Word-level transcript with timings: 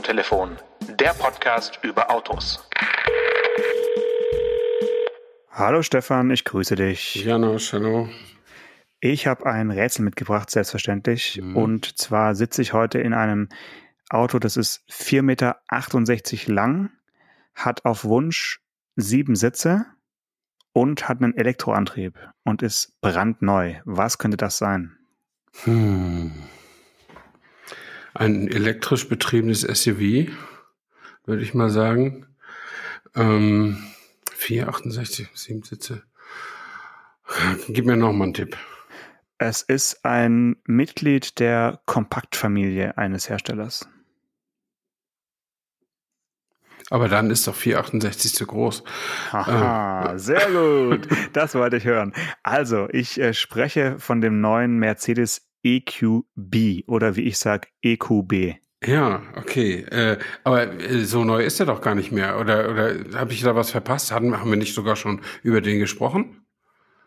Autotelefon, 0.00 0.56
der 0.98 1.10
Podcast 1.10 1.78
über 1.82 2.10
Autos. 2.10 2.66
Hallo 5.50 5.82
Stefan, 5.82 6.30
ich 6.30 6.46
grüße 6.46 6.74
dich. 6.74 7.16
Janosch, 7.16 7.74
hallo. 7.74 8.08
Ich 9.00 9.26
habe 9.26 9.44
ein 9.44 9.70
Rätsel 9.70 10.06
mitgebracht, 10.06 10.48
selbstverständlich. 10.48 11.38
Mhm. 11.42 11.54
Und 11.54 11.98
zwar 11.98 12.34
sitze 12.34 12.62
ich 12.62 12.72
heute 12.72 12.98
in 12.98 13.12
einem 13.12 13.50
Auto, 14.08 14.38
das 14.38 14.56
ist 14.56 14.82
4,68 14.88 15.20
Meter 15.20 16.54
lang, 16.54 16.90
hat 17.54 17.84
auf 17.84 18.02
Wunsch 18.06 18.62
sieben 18.96 19.36
Sitze 19.36 19.84
und 20.72 21.10
hat 21.10 21.22
einen 21.22 21.36
Elektroantrieb 21.36 22.18
und 22.42 22.62
ist 22.62 22.98
brandneu. 23.02 23.74
Was 23.84 24.16
könnte 24.16 24.38
das 24.38 24.56
sein? 24.56 24.96
Hm. 25.64 26.32
Ein 28.14 28.48
elektrisch 28.48 29.08
betriebenes 29.08 29.60
SUV, 29.62 30.30
würde 31.24 31.42
ich 31.42 31.54
mal 31.54 31.70
sagen. 31.70 32.26
Ähm, 33.14 33.78
468, 34.34 35.28
sieben 35.34 35.62
Sitze. 35.62 36.02
Gib 37.68 37.86
mir 37.86 37.96
noch 37.96 38.12
mal 38.12 38.24
einen 38.24 38.34
Tipp. 38.34 38.56
Es 39.38 39.62
ist 39.62 40.04
ein 40.04 40.56
Mitglied 40.64 41.38
der 41.38 41.80
Kompaktfamilie 41.86 42.98
eines 42.98 43.28
Herstellers. 43.28 43.88
Aber 46.90 47.08
dann 47.08 47.30
ist 47.30 47.46
doch 47.46 47.54
468 47.54 48.34
zu 48.34 48.46
groß. 48.46 48.82
Haha, 49.32 50.14
äh. 50.14 50.18
sehr 50.18 50.50
gut. 50.50 51.08
Das 51.32 51.54
wollte 51.54 51.76
ich 51.76 51.84
hören. 51.84 52.12
Also, 52.42 52.88
ich 52.90 53.20
äh, 53.20 53.32
spreche 53.32 53.98
von 54.00 54.20
dem 54.20 54.40
neuen 54.40 54.76
Mercedes 54.78 55.49
EQB 55.62 56.88
oder 56.88 57.16
wie 57.16 57.22
ich 57.22 57.38
sage, 57.38 57.68
EQB. 57.82 58.56
Ja, 58.84 59.22
okay. 59.36 59.82
Äh, 59.90 60.18
aber 60.42 60.72
äh, 60.80 61.04
so 61.04 61.24
neu 61.24 61.42
ist 61.42 61.60
er 61.60 61.66
doch 61.66 61.82
gar 61.82 61.94
nicht 61.94 62.12
mehr. 62.12 62.38
Oder, 62.38 62.70
oder 62.70 62.94
habe 63.14 63.32
ich 63.32 63.42
da 63.42 63.54
was 63.54 63.70
verpasst? 63.70 64.10
Haben, 64.10 64.38
haben 64.40 64.50
wir 64.50 64.56
nicht 64.56 64.74
sogar 64.74 64.96
schon 64.96 65.20
über 65.42 65.60
den 65.60 65.78
gesprochen? 65.78 66.46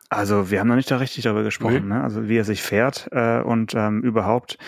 Also 0.10 0.52
wir 0.52 0.60
haben 0.60 0.68
noch 0.68 0.76
nicht 0.76 0.92
da 0.92 0.98
richtig 0.98 1.24
darüber 1.24 1.42
gesprochen, 1.42 1.88
nee. 1.88 1.96
ne? 1.96 2.04
also 2.04 2.30
wie 2.30 2.38
er 2.38 2.44
sich 2.44 2.62
fährt 2.62 3.10
äh, 3.12 3.42
und 3.42 3.74
ähm, 3.74 4.04
überhaupt, 4.04 4.60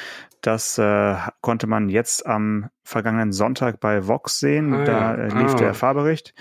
das 0.41 0.79
äh, 0.79 1.15
konnte 1.41 1.67
man 1.67 1.89
jetzt 1.89 2.25
am 2.25 2.69
vergangenen 2.83 3.31
Sonntag 3.31 3.79
bei 3.79 4.07
Vox 4.07 4.39
sehen. 4.39 4.73
Ah, 4.73 4.83
da 4.85 5.15
äh, 5.15 5.27
lief 5.27 5.53
ah. 5.53 5.55
der 5.55 5.73
Fahrbericht. 5.75 6.33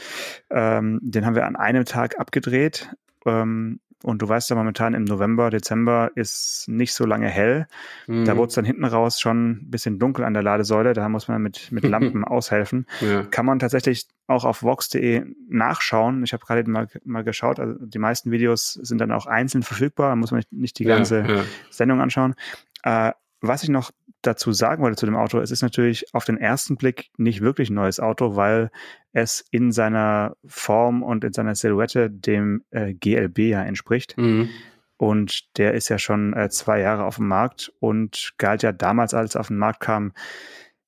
Ähm, 0.50 1.00
den 1.02 1.26
haben 1.26 1.34
wir 1.34 1.46
an 1.46 1.56
einem 1.56 1.84
Tag 1.84 2.18
abgedreht. 2.18 2.90
Ähm, 3.26 3.80
und 4.04 4.20
du 4.20 4.28
weißt 4.28 4.50
ja, 4.50 4.56
momentan 4.56 4.92
im 4.92 5.04
November, 5.04 5.48
Dezember 5.48 6.10
ist 6.14 6.66
nicht 6.68 6.92
so 6.92 7.06
lange 7.06 7.26
hell. 7.26 7.66
Mhm. 8.06 8.26
Da 8.26 8.36
wurde 8.36 8.48
es 8.48 8.54
dann 8.54 8.66
hinten 8.66 8.84
raus 8.84 9.18
schon 9.18 9.52
ein 9.52 9.70
bisschen 9.70 9.98
dunkel 9.98 10.26
an 10.26 10.34
der 10.34 10.42
Ladesäule. 10.42 10.92
Da 10.92 11.08
muss 11.08 11.26
man 11.26 11.40
mit, 11.40 11.72
mit 11.72 11.84
Lampen 11.84 12.22
aushelfen. 12.24 12.86
Ja. 13.00 13.22
Kann 13.22 13.46
man 13.46 13.58
tatsächlich 13.58 14.06
auch 14.26 14.44
auf 14.44 14.62
vox.de 14.62 15.24
nachschauen. 15.48 16.22
Ich 16.22 16.34
habe 16.34 16.44
gerade 16.44 16.68
mal, 16.70 16.86
mal 17.04 17.24
geschaut. 17.24 17.58
Also 17.58 17.74
die 17.78 17.98
meisten 17.98 18.30
Videos 18.30 18.74
sind 18.74 18.98
dann 18.98 19.10
auch 19.10 19.24
einzeln 19.24 19.62
verfügbar. 19.62 20.10
Da 20.10 20.16
muss 20.16 20.32
man 20.32 20.38
nicht, 20.38 20.52
nicht 20.52 20.78
die 20.78 20.84
ganze 20.84 21.20
ja, 21.20 21.36
ja. 21.36 21.44
Sendung 21.70 22.02
anschauen. 22.02 22.34
Äh, 22.82 23.12
was 23.40 23.62
ich 23.62 23.70
noch 23.70 23.90
dazu 24.26 24.52
sagen 24.52 24.82
wollte 24.82 24.96
zu 24.96 25.06
dem 25.06 25.16
Auto, 25.16 25.38
es 25.38 25.50
ist 25.50 25.62
natürlich 25.62 26.14
auf 26.14 26.24
den 26.24 26.38
ersten 26.38 26.76
Blick 26.76 27.10
nicht 27.16 27.40
wirklich 27.40 27.70
ein 27.70 27.74
neues 27.74 28.00
Auto, 28.00 28.36
weil 28.36 28.70
es 29.12 29.44
in 29.50 29.72
seiner 29.72 30.36
Form 30.46 31.02
und 31.02 31.24
in 31.24 31.32
seiner 31.32 31.54
Silhouette 31.54 32.10
dem 32.10 32.64
äh, 32.70 32.94
GLB 32.94 33.38
ja 33.40 33.62
entspricht. 33.62 34.16
Mhm. 34.18 34.48
Und 34.96 35.58
der 35.58 35.74
ist 35.74 35.88
ja 35.88 35.98
schon 35.98 36.34
äh, 36.34 36.48
zwei 36.50 36.80
Jahre 36.80 37.04
auf 37.04 37.16
dem 37.16 37.28
Markt 37.28 37.72
und 37.80 38.32
galt 38.38 38.62
ja 38.62 38.72
damals, 38.72 39.12
als 39.12 39.34
er 39.34 39.40
auf 39.40 39.48
den 39.48 39.58
Markt 39.58 39.80
kam, 39.80 40.12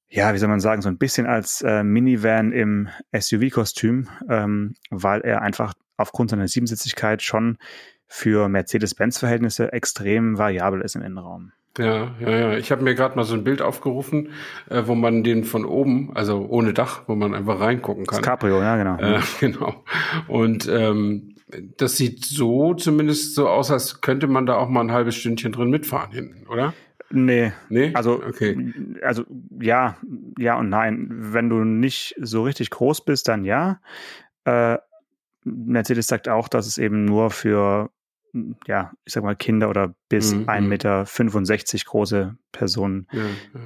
ja, 0.09 0.33
wie 0.33 0.39
soll 0.39 0.48
man 0.48 0.61
sagen, 0.61 0.83
so 0.83 0.89
ein 0.89 0.98
bisschen 0.98 1.27
als 1.27 1.63
äh, 1.63 1.83
Minivan 1.83 2.52
im 2.52 2.89
SUV-Kostüm, 3.13 4.08
ähm, 4.29 4.75
weil 4.91 5.23
er 5.23 5.42
einfach 5.42 5.75
aufgrund 5.96 6.30
seiner 6.30 6.46
Siebensitzigkeit 6.46 7.23
schon 7.23 7.58
für 8.07 8.48
Mercedes-Benz-Verhältnisse 8.48 9.73
extrem 9.73 10.39
variabel 10.39 10.80
ist 10.80 10.95
im 10.95 11.02
Innenraum. 11.02 11.52
Ja, 11.79 12.14
ja, 12.20 12.31
ja. 12.31 12.57
Ich 12.57 12.70
habe 12.73 12.83
mir 12.83 12.95
gerade 12.95 13.17
mal 13.17 13.25
so 13.25 13.35
ein 13.35 13.45
Bild 13.45 13.63
aufgerufen, 13.63 14.31
äh, 14.70 14.83
wo 14.87 14.95
man 14.95 15.23
den 15.23 15.45
von 15.45 15.64
oben, 15.64 16.11
also 16.14 16.47
ohne 16.48 16.73
Dach, 16.73 17.03
wo 17.07 17.14
man 17.14 17.35
einfach 17.35 17.61
reingucken 17.61 18.07
kann. 18.07 18.19
Das 18.19 18.27
Cabrio, 18.27 18.61
ja, 18.61 18.77
genau. 18.77 18.98
Äh, 18.98 19.20
genau. 19.41 19.85
Und 20.29 20.69
ähm, 20.69 21.35
das 21.77 21.97
sieht 21.97 22.25
so 22.25 22.75
zumindest 22.75 23.35
so 23.35 23.48
aus, 23.48 23.70
als 23.70 24.01
könnte 24.01 24.27
man 24.27 24.47
da 24.47 24.57
auch 24.57 24.69
mal 24.69 24.81
ein 24.81 24.92
halbes 24.92 25.17
Stündchen 25.17 25.53
drin 25.53 25.70
mitfahren 25.70 26.13
hinten, 26.13 26.47
oder? 26.47 26.75
Nee. 27.11 27.53
Nee? 27.69 27.93
Also, 27.95 28.23
okay. 28.27 28.73
also 29.03 29.25
ja, 29.61 29.97
ja 30.39 30.58
und 30.58 30.69
nein. 30.69 31.07
Wenn 31.08 31.48
du 31.48 31.64
nicht 31.64 32.17
so 32.20 32.43
richtig 32.43 32.70
groß 32.70 33.05
bist, 33.05 33.29
dann 33.29 33.45
ja. 33.45 33.81
Äh, 34.45 34.79
Mercedes 35.45 36.08
sagt 36.08 36.29
auch, 36.29 36.48
dass 36.48 36.67
es 36.67 36.79
eben 36.79 37.05
nur 37.05 37.31
für 37.31 37.91
ja, 38.67 38.92
ich 39.05 39.13
sag 39.13 39.25
mal, 39.25 39.37
Kinder 39.37 39.70
oder 39.70 39.95
bis 40.09 40.35
mhm. 40.35 40.48
1,65 40.48 40.63
Meter 40.63 41.85
große 41.85 42.37
Personen 42.53 43.07
ja, 43.13 43.23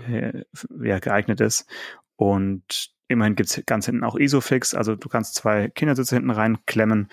ja. 0.08 0.16
Äh, 0.16 0.44
ja, 0.82 0.98
geeignet 0.98 1.40
ist. 1.40 1.66
Und 2.20 2.92
Immerhin 3.10 3.34
gibt's 3.34 3.60
ganz 3.66 3.86
hinten 3.86 4.04
auch 4.04 4.14
Isofix, 4.14 4.72
also 4.72 4.94
du 4.94 5.08
kannst 5.08 5.34
zwei 5.34 5.68
Kindersitze 5.68 6.14
hinten 6.14 6.30
reinklemmen. 6.30 7.08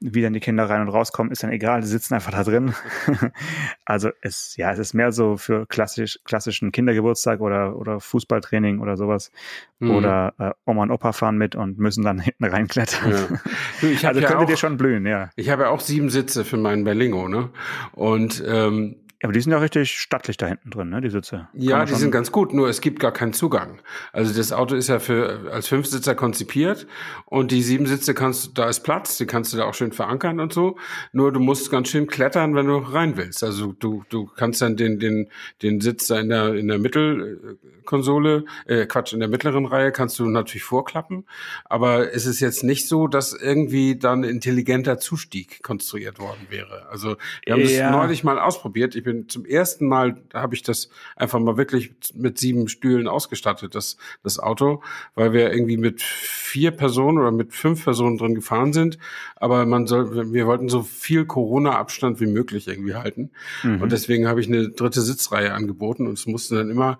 Wie 0.00 0.22
dann 0.22 0.32
die 0.32 0.40
Kinder 0.40 0.64
rein 0.64 0.80
und 0.80 0.88
rauskommen, 0.88 1.30
ist 1.30 1.42
dann 1.42 1.52
egal, 1.52 1.82
die 1.82 1.88
sitzen 1.88 2.14
einfach 2.14 2.32
da 2.32 2.42
drin. 2.42 2.72
also 3.84 4.08
es, 4.22 4.56
ja, 4.56 4.72
es 4.72 4.78
ist 4.78 4.94
mehr 4.94 5.12
so 5.12 5.36
für 5.36 5.66
klassisch, 5.66 6.20
klassischen 6.24 6.72
Kindergeburtstag 6.72 7.42
oder, 7.42 7.76
oder 7.76 8.00
Fußballtraining 8.00 8.80
oder 8.80 8.96
sowas. 8.96 9.30
Mhm. 9.78 9.90
Oder 9.90 10.32
äh, 10.38 10.50
Oma 10.64 10.84
und 10.84 10.90
Opa 10.90 11.12
fahren 11.12 11.36
mit 11.36 11.54
und 11.54 11.78
müssen 11.78 12.02
dann 12.02 12.18
hinten 12.20 12.44
reinklettern. 12.46 13.10
Ja. 13.10 13.38
Du, 13.82 13.88
ich 13.88 14.06
also 14.06 14.20
ja 14.20 14.28
könnte 14.28 14.44
auch, 14.44 14.48
dir 14.48 14.56
schon 14.56 14.78
blühen, 14.78 15.04
ja. 15.04 15.28
Ich 15.36 15.50
habe 15.50 15.64
ja 15.64 15.68
auch 15.68 15.80
sieben 15.80 16.08
Sitze 16.08 16.46
für 16.46 16.56
meinen 16.56 16.84
Berlingo, 16.84 17.28
ne? 17.28 17.50
Und 17.92 18.42
ähm, 18.46 19.01
aber 19.22 19.32
die 19.32 19.40
sind 19.40 19.52
ja 19.52 19.58
richtig 19.58 19.92
stattlich 19.92 20.36
da 20.36 20.46
hinten 20.46 20.70
drin, 20.70 20.88
ne, 20.88 21.00
die 21.00 21.10
Sitze. 21.10 21.48
ja, 21.52 21.84
die 21.84 21.94
sind 21.94 22.10
ganz 22.10 22.32
gut, 22.32 22.52
nur 22.52 22.68
es 22.68 22.80
gibt 22.80 22.98
gar 22.98 23.12
keinen 23.12 23.32
Zugang. 23.32 23.80
Also 24.12 24.34
das 24.34 24.52
Auto 24.52 24.74
ist 24.74 24.88
ja 24.88 24.98
für 24.98 25.50
als 25.52 25.68
Fünfsitzer 25.68 26.14
konzipiert 26.14 26.86
und 27.26 27.52
die 27.52 27.62
sieben 27.62 27.86
Sitze 27.86 28.14
kannst 28.14 28.58
da 28.58 28.68
ist 28.68 28.80
Platz, 28.80 29.18
die 29.18 29.26
kannst 29.26 29.52
du 29.52 29.58
da 29.58 29.64
auch 29.64 29.74
schön 29.74 29.92
verankern 29.92 30.40
und 30.40 30.52
so. 30.52 30.76
Nur 31.12 31.32
du 31.32 31.38
musst 31.38 31.70
ganz 31.70 31.88
schön 31.88 32.06
klettern, 32.08 32.54
wenn 32.56 32.66
du 32.66 32.78
rein 32.78 33.16
willst. 33.16 33.44
Also 33.44 33.72
du 33.72 34.04
du 34.08 34.26
kannst 34.26 34.60
dann 34.60 34.76
den 34.76 34.98
den 34.98 35.28
den 35.62 35.80
Sitz 35.80 36.08
da 36.08 36.18
in 36.18 36.28
der 36.28 36.54
in 36.54 36.66
der 36.68 36.78
Mittelkonsole, 36.78 38.44
äh, 38.66 38.86
Quatsch, 38.86 39.12
in 39.12 39.20
der 39.20 39.28
mittleren 39.28 39.66
Reihe 39.66 39.92
kannst 39.92 40.18
du 40.18 40.28
natürlich 40.28 40.64
vorklappen, 40.64 41.26
aber 41.64 42.12
es 42.12 42.26
ist 42.26 42.40
jetzt 42.40 42.64
nicht 42.64 42.88
so, 42.88 43.06
dass 43.06 43.32
irgendwie 43.32 43.96
dann 43.96 44.24
intelligenter 44.24 44.98
Zustieg 44.98 45.62
konstruiert 45.62 46.18
worden 46.18 46.46
wäre. 46.48 46.88
Also 46.90 47.16
wir 47.44 47.52
haben 47.54 47.60
ja. 47.60 47.90
das 47.90 47.92
neulich 47.92 48.24
mal 48.24 48.38
ausprobiert. 48.38 48.96
Ich 48.96 49.04
bin 49.04 49.11
bin 49.12 49.28
zum 49.28 49.44
ersten 49.44 49.86
Mal, 49.86 50.16
habe 50.32 50.54
ich 50.54 50.62
das 50.62 50.88
einfach 51.16 51.38
mal 51.38 51.56
wirklich 51.56 51.92
mit 52.14 52.38
sieben 52.38 52.68
Stühlen 52.68 53.08
ausgestattet, 53.08 53.74
das, 53.74 53.96
das 54.22 54.38
Auto, 54.38 54.82
weil 55.14 55.32
wir 55.32 55.52
irgendwie 55.52 55.76
mit 55.76 56.00
vier 56.00 56.70
Personen 56.70 57.18
oder 57.18 57.30
mit 57.30 57.52
fünf 57.52 57.84
Personen 57.84 58.16
drin 58.18 58.34
gefahren 58.34 58.72
sind. 58.72 58.98
Aber 59.36 59.66
man 59.66 59.86
soll, 59.86 60.32
wir 60.32 60.46
wollten 60.46 60.68
so 60.68 60.82
viel 60.82 61.26
Corona-Abstand 61.26 62.20
wie 62.20 62.26
möglich 62.26 62.68
irgendwie 62.68 62.94
halten. 62.94 63.30
Mhm. 63.62 63.82
Und 63.82 63.92
deswegen 63.92 64.26
habe 64.26 64.40
ich 64.40 64.48
eine 64.48 64.70
dritte 64.70 65.02
Sitzreihe 65.02 65.52
angeboten 65.52 66.06
und 66.06 66.14
es 66.14 66.26
musste 66.26 66.56
dann 66.56 66.70
immer 66.70 66.98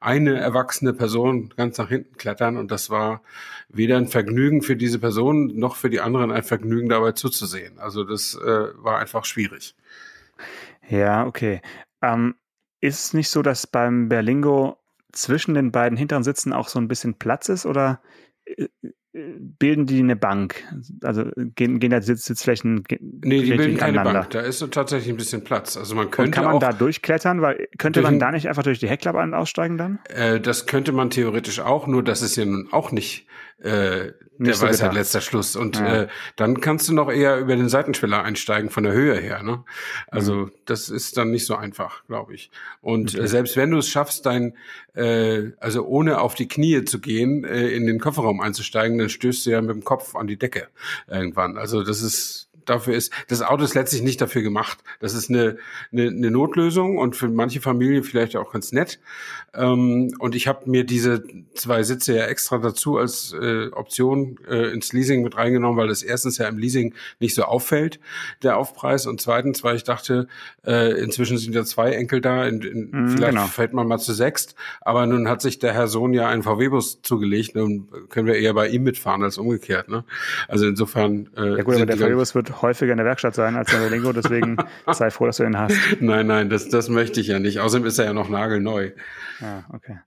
eine 0.00 0.38
erwachsene 0.38 0.94
Person 0.94 1.52
ganz 1.56 1.76
nach 1.76 1.90
hinten 1.90 2.16
klettern 2.16 2.56
und 2.56 2.70
das 2.70 2.88
war 2.88 3.20
weder 3.68 3.98
ein 3.98 4.08
Vergnügen 4.08 4.62
für 4.62 4.74
diese 4.74 4.98
Person 4.98 5.58
noch 5.58 5.76
für 5.76 5.90
die 5.90 6.00
anderen 6.00 6.30
ein 6.30 6.42
Vergnügen 6.42 6.88
dabei 6.88 7.12
zuzusehen. 7.12 7.78
Also 7.78 8.04
das 8.04 8.34
äh, 8.34 8.68
war 8.82 8.98
einfach 8.98 9.26
schwierig. 9.26 9.74
Ja, 10.90 11.26
okay. 11.26 11.60
Ähm, 12.02 12.34
ist 12.80 13.06
es 13.06 13.14
nicht 13.14 13.28
so, 13.28 13.42
dass 13.42 13.66
beim 13.66 14.08
Berlingo 14.08 14.76
zwischen 15.12 15.54
den 15.54 15.72
beiden 15.72 15.96
hinteren 15.96 16.24
Sitzen 16.24 16.52
auch 16.52 16.68
so 16.68 16.78
ein 16.78 16.88
bisschen 16.88 17.18
Platz 17.18 17.48
ist 17.48 17.66
oder 17.66 18.00
äh, 18.44 18.68
bilden 19.12 19.86
die 19.86 19.98
eine 19.98 20.16
Bank? 20.16 20.62
Also 21.02 21.24
gehen, 21.36 21.80
gehen 21.80 21.90
da 21.90 22.00
Sitz, 22.00 22.24
Sitzflächen 22.24 22.84
Nee, 23.00 23.42
die 23.42 23.54
bilden 23.54 23.76
keine 23.76 24.02
Bank. 24.02 24.30
Da 24.30 24.40
ist 24.40 24.64
tatsächlich 24.70 25.10
ein 25.10 25.16
bisschen 25.16 25.42
Platz. 25.42 25.76
Also 25.76 25.94
man 25.94 26.10
könnte 26.10 26.28
Und 26.28 26.34
kann 26.34 26.44
man 26.44 26.54
auch 26.54 26.60
da 26.60 26.72
durchklettern? 26.72 27.42
Weil 27.42 27.68
könnte 27.78 28.02
man 28.02 28.18
da 28.20 28.30
nicht 28.30 28.48
einfach 28.48 28.62
durch 28.62 28.78
die 28.78 28.88
Heckklappe 28.88 29.36
aussteigen 29.36 29.78
dann? 29.78 29.98
Äh, 30.08 30.40
das 30.40 30.66
könnte 30.66 30.92
man 30.92 31.10
theoretisch 31.10 31.60
auch, 31.60 31.86
nur 31.86 32.04
das 32.04 32.22
ist 32.22 32.36
ja 32.36 32.44
nun 32.44 32.68
auch 32.70 32.92
nicht 32.92 33.26
äh, 33.60 34.12
der 34.38 34.54
so 34.54 34.66
Weisheit 34.66 34.94
letzter 34.94 35.20
Schluss. 35.20 35.54
Und 35.54 35.78
ja. 35.78 36.02
äh, 36.02 36.08
dann 36.36 36.60
kannst 36.60 36.88
du 36.88 36.94
noch 36.94 37.10
eher 37.10 37.38
über 37.38 37.56
den 37.56 37.68
Seitenschweller 37.68 38.22
einsteigen 38.22 38.70
von 38.70 38.84
der 38.84 38.94
Höhe 38.94 39.16
her. 39.18 39.42
Ne? 39.42 39.64
Also 40.08 40.34
mhm. 40.34 40.52
das 40.64 40.88
ist 40.88 41.16
dann 41.16 41.30
nicht 41.30 41.46
so 41.46 41.56
einfach, 41.56 42.04
glaube 42.06 42.34
ich. 42.34 42.50
Und 42.80 43.14
okay. 43.14 43.24
äh, 43.24 43.28
selbst 43.28 43.56
wenn 43.56 43.70
du 43.70 43.78
es 43.78 43.88
schaffst, 43.88 44.24
dein, 44.24 44.54
äh, 44.94 45.50
also 45.60 45.84
ohne 45.84 46.20
auf 46.20 46.34
die 46.34 46.48
Knie 46.48 46.84
zu 46.84 47.00
gehen, 47.00 47.44
äh, 47.44 47.68
in 47.68 47.86
den 47.86 48.00
Kofferraum 48.00 48.40
einzusteigen, 48.40 48.98
dann 48.98 49.10
stößt 49.10 49.44
du 49.44 49.50
ja 49.50 49.60
mit 49.60 49.70
dem 49.70 49.84
Kopf 49.84 50.16
an 50.16 50.26
die 50.26 50.38
Decke 50.38 50.68
irgendwann. 51.06 51.58
Also 51.58 51.82
das 51.82 52.00
ist 52.00 52.49
dafür 52.70 52.94
ist, 52.94 53.12
das 53.28 53.42
Auto 53.42 53.64
ist 53.64 53.74
letztlich 53.74 54.02
nicht 54.02 54.20
dafür 54.20 54.42
gemacht. 54.42 54.78
Das 55.00 55.14
ist 55.14 55.30
eine, 55.30 55.58
eine, 55.92 56.08
eine 56.08 56.30
Notlösung 56.30 56.98
und 56.98 57.16
für 57.16 57.28
manche 57.28 57.60
Familien 57.60 58.04
vielleicht 58.04 58.36
auch 58.36 58.52
ganz 58.52 58.72
nett. 58.72 59.00
Ähm, 59.54 60.14
und 60.18 60.34
ich 60.34 60.46
habe 60.46 60.70
mir 60.70 60.84
diese 60.84 61.24
zwei 61.54 61.82
Sitze 61.82 62.16
ja 62.16 62.26
extra 62.26 62.58
dazu 62.58 62.98
als 62.98 63.32
äh, 63.32 63.68
Option 63.72 64.38
äh, 64.48 64.72
ins 64.72 64.92
Leasing 64.92 65.22
mit 65.22 65.36
reingenommen, 65.36 65.76
weil 65.76 65.88
das 65.88 66.02
erstens 66.02 66.38
ja 66.38 66.46
im 66.46 66.58
Leasing 66.58 66.94
nicht 67.18 67.34
so 67.34 67.42
auffällt, 67.42 67.98
der 68.42 68.56
Aufpreis. 68.56 69.06
Und 69.06 69.20
zweitens, 69.20 69.64
weil 69.64 69.76
ich 69.76 69.84
dachte, 69.84 70.28
äh, 70.64 70.92
inzwischen 71.00 71.38
sind 71.38 71.54
ja 71.54 71.64
zwei 71.64 71.92
Enkel 71.92 72.20
da, 72.20 72.46
in, 72.46 72.62
in, 72.62 72.90
mhm, 72.90 73.08
vielleicht 73.10 73.32
genau. 73.32 73.46
fällt 73.46 73.72
man 73.72 73.88
mal 73.88 73.98
zu 73.98 74.12
sechst. 74.12 74.54
Aber 74.80 75.06
nun 75.06 75.28
hat 75.28 75.42
sich 75.42 75.58
der 75.58 75.72
Herr 75.72 75.88
Sohn 75.88 76.12
ja 76.12 76.28
einen 76.28 76.42
VW-Bus 76.42 77.02
zugelegt. 77.02 77.56
Nun 77.56 77.88
können 78.08 78.26
wir 78.26 78.36
eher 78.36 78.54
bei 78.54 78.68
ihm 78.68 78.84
mitfahren 78.84 79.22
als 79.22 79.38
umgekehrt. 79.38 79.88
Ne? 79.88 80.04
Also 80.46 80.66
insofern. 80.66 81.28
Äh, 81.36 81.56
ja 81.56 81.62
gut, 81.62 81.74
aber 81.74 81.86
der 81.86 81.96
VW-Bus 81.96 82.34
wird 82.34 82.59
häufiger 82.62 82.92
in 82.92 82.98
der 82.98 83.06
Werkstatt 83.06 83.34
sein 83.34 83.56
als 83.56 83.72
in 83.72 83.80
der 83.80 83.90
Lingo, 83.90 84.12
deswegen 84.12 84.56
sei 84.92 85.10
froh, 85.10 85.26
dass 85.26 85.38
du 85.38 85.44
ihn 85.44 85.58
hast. 85.58 85.76
Nein, 86.00 86.26
nein, 86.26 86.50
das, 86.50 86.68
das 86.68 86.88
möchte 86.88 87.20
ich 87.20 87.28
ja 87.28 87.38
nicht. 87.38 87.58
Außerdem 87.60 87.86
ist 87.86 87.98
er 87.98 88.06
ja 88.06 88.12
noch 88.12 88.28
nagelneu. 88.28 88.90
Ah, 89.40 89.62
okay. 89.72 89.98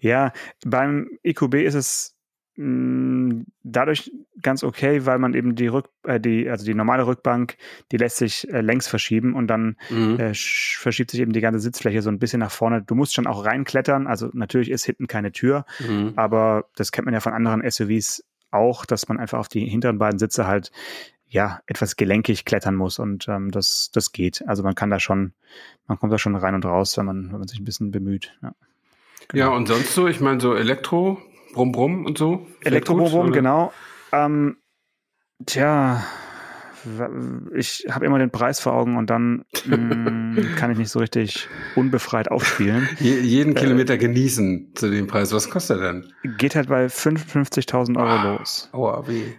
Ja, 0.00 0.32
beim 0.64 1.08
EQB 1.22 1.54
ist 1.54 1.74
es 1.74 2.14
mh, 2.56 2.66
mm, 2.66 3.46
dadurch 3.62 4.10
ganz 4.42 4.62
okay, 4.62 5.06
weil 5.06 5.18
man 5.18 5.34
eben 5.34 5.54
die 5.54 5.66
Rück, 5.66 5.88
äh, 6.04 6.20
die, 6.20 6.48
also 6.48 6.64
die 6.64 6.74
normale 6.74 7.06
Rückbank, 7.06 7.56
die 7.92 7.96
lässt 7.96 8.16
sich 8.16 8.48
äh, 8.52 8.60
längs 8.60 8.86
verschieben 8.86 9.34
und 9.34 9.48
dann 9.48 9.76
mhm. 9.90 10.18
äh, 10.20 10.34
verschiebt 10.34 11.10
sich 11.10 11.20
eben 11.20 11.32
die 11.32 11.40
ganze 11.40 11.60
Sitzfläche 11.60 12.02
so 12.02 12.10
ein 12.10 12.18
bisschen 12.18 12.40
nach 12.40 12.50
vorne. 12.50 12.82
Du 12.82 12.94
musst 12.94 13.14
schon 13.14 13.26
auch 13.26 13.44
reinklettern, 13.44 14.06
also 14.06 14.30
natürlich 14.32 14.70
ist 14.70 14.84
hinten 14.84 15.06
keine 15.06 15.32
Tür, 15.32 15.64
mhm. 15.80 16.12
aber 16.16 16.66
das 16.76 16.92
kennt 16.92 17.06
man 17.06 17.14
ja 17.14 17.20
von 17.20 17.32
anderen 17.32 17.68
SUVs 17.68 18.24
auch, 18.50 18.86
dass 18.86 19.08
man 19.08 19.18
einfach 19.18 19.38
auf 19.38 19.48
die 19.48 19.66
hinteren 19.66 19.98
beiden 19.98 20.18
Sitze 20.18 20.46
halt 20.46 20.70
ja, 21.34 21.60
etwas 21.66 21.96
gelenkig 21.96 22.44
klettern 22.44 22.76
muss 22.76 23.00
und 23.00 23.26
ähm, 23.26 23.50
das, 23.50 23.90
das 23.92 24.12
geht. 24.12 24.46
Also 24.46 24.62
man 24.62 24.76
kann 24.76 24.88
da 24.88 25.00
schon, 25.00 25.32
man 25.88 25.98
kommt 25.98 26.12
da 26.12 26.18
schon 26.18 26.36
rein 26.36 26.54
und 26.54 26.64
raus, 26.64 26.96
wenn 26.96 27.06
man, 27.06 27.32
wenn 27.32 27.40
man 27.40 27.48
sich 27.48 27.58
ein 27.58 27.64
bisschen 27.64 27.90
bemüht. 27.90 28.32
Ja, 28.40 28.54
genau. 29.26 29.44
ja 29.44 29.56
und 29.56 29.66
sonst 29.66 29.94
so, 29.94 30.06
ich 30.06 30.20
meine 30.20 30.40
so 30.40 30.54
Elektro, 30.54 31.18
Brumm 31.52 31.72
Brumm 31.72 32.06
und 32.06 32.18
so? 32.18 32.46
Elektro 32.60 32.94
Brumm 32.94 33.10
Brumm, 33.10 33.32
genau. 33.32 33.72
Ähm, 34.12 34.58
tja, 35.44 36.04
ich 37.52 37.84
habe 37.90 38.06
immer 38.06 38.20
den 38.20 38.30
Preis 38.30 38.60
vor 38.60 38.74
Augen 38.74 38.96
und 38.96 39.10
dann 39.10 39.44
mh, 39.66 39.76
mm, 39.76 40.54
kann 40.56 40.70
ich 40.70 40.78
nicht 40.78 40.90
so 40.90 41.00
richtig 41.00 41.48
unbefreit 41.74 42.30
aufspielen. 42.30 42.88
Je, 43.00 43.18
jeden 43.18 43.56
äh, 43.56 43.60
Kilometer 43.60 43.98
genießen 43.98 44.70
zu 44.76 44.88
dem 44.88 45.08
Preis. 45.08 45.32
Was 45.32 45.50
kostet 45.50 45.80
er 45.80 45.94
denn? 45.94 46.12
Geht 46.36 46.54
halt 46.54 46.68
bei 46.68 46.86
55.000 46.86 47.96
Euro 47.96 48.06
ah, 48.06 48.36
los. 48.36 48.68
Aua, 48.72 49.08
wie? 49.08 49.34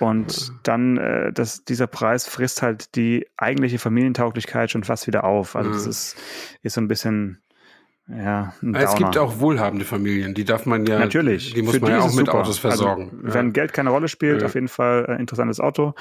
Und 0.00 0.52
dann, 0.62 0.96
äh, 0.96 1.32
das, 1.32 1.64
dieser 1.64 1.86
Preis 1.86 2.26
frisst 2.26 2.62
halt 2.62 2.94
die 2.94 3.26
eigentliche 3.36 3.78
Familientauglichkeit 3.78 4.70
schon 4.70 4.84
fast 4.84 5.06
wieder 5.06 5.24
auf. 5.24 5.56
Also 5.56 5.70
mhm. 5.70 5.74
das 5.74 5.86
ist, 5.86 6.16
ist 6.62 6.74
so 6.74 6.80
ein 6.80 6.88
bisschen, 6.88 7.42
ja, 8.08 8.54
ein 8.62 8.74
Es 8.74 8.94
gibt 8.94 9.18
auch 9.18 9.38
wohlhabende 9.38 9.84
Familien, 9.84 10.34
die 10.34 10.44
darf 10.44 10.64
man 10.64 10.86
ja, 10.86 10.98
natürlich, 10.98 11.52
die 11.52 11.62
muss 11.62 11.74
Für 11.74 11.80
man 11.80 11.90
ja 11.90 12.00
auch 12.00 12.14
mit 12.14 12.26
super. 12.26 12.38
Autos 12.38 12.64
also, 12.64 12.84
versorgen. 12.84 13.20
Also, 13.22 13.34
wenn 13.34 13.52
Geld 13.52 13.72
keine 13.72 13.90
Rolle 13.90 14.08
spielt, 14.08 14.40
ja. 14.40 14.46
auf 14.46 14.54
jeden 14.54 14.68
Fall 14.68 15.06
ein 15.06 15.20
interessantes 15.20 15.60
Auto 15.60 15.94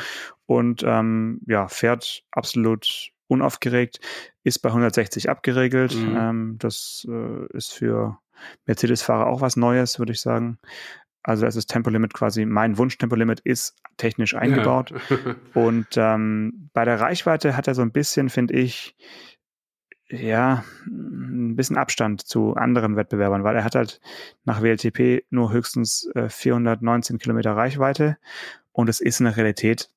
und 0.46 0.84
ähm, 0.86 1.42
ja, 1.48 1.68
fährt 1.68 2.24
absolut 2.32 3.12
unaufgeregt, 3.28 4.00
ist 4.44 4.60
bei 4.60 4.70
160 4.70 5.30
abgeregelt. 5.30 5.96
Mhm. 5.96 6.18
Ähm, 6.18 6.56
das 6.60 7.06
äh, 7.10 7.58
ist 7.58 7.74
für 7.74 8.18
Mercedes-Fahrer 8.66 9.28
auch 9.28 9.42
was 9.42 9.58
Neues, 9.58 10.00
würde 10.00 10.14
ich 10.14 10.22
sagen. 10.22 10.60
Also 11.28 11.46
das 11.46 11.58
ist 11.58 11.68
Tempolimit 11.68 12.14
quasi, 12.14 12.46
mein 12.46 12.78
Wunsch-Tempolimit 12.78 13.42
ist 13.42 13.76
technisch 13.98 14.34
eingebaut. 14.34 14.94
Ja. 15.10 15.36
Und 15.62 15.88
ähm, 15.98 16.70
bei 16.72 16.86
der 16.86 17.02
Reichweite 17.02 17.58
hat 17.58 17.68
er 17.68 17.76
so 17.76 17.82
ein 17.82 17.92
bisschen, 17.92 18.30
finde 18.30 18.54
ich, 18.54 18.96
ja, 20.10 20.64
ein 20.86 21.58
bisschen 21.58 21.76
Abstand 21.76 22.22
zu 22.22 22.56
anderen 22.56 22.96
Wettbewerbern, 22.96 23.44
weil 23.44 23.58
er 23.58 23.66
hat 23.66 23.76
halt 23.76 24.00
nach 24.46 24.62
WLTP 24.62 25.26
nur 25.30 25.52
höchstens 25.52 26.10
äh, 26.16 26.30
419 26.30 27.18
Kilometer 27.18 27.58
Reichweite 27.58 28.18
und 28.72 28.88
es 28.88 29.02
ist 29.02 29.20
in 29.20 29.26
der 29.26 29.36
Realität 29.36 29.90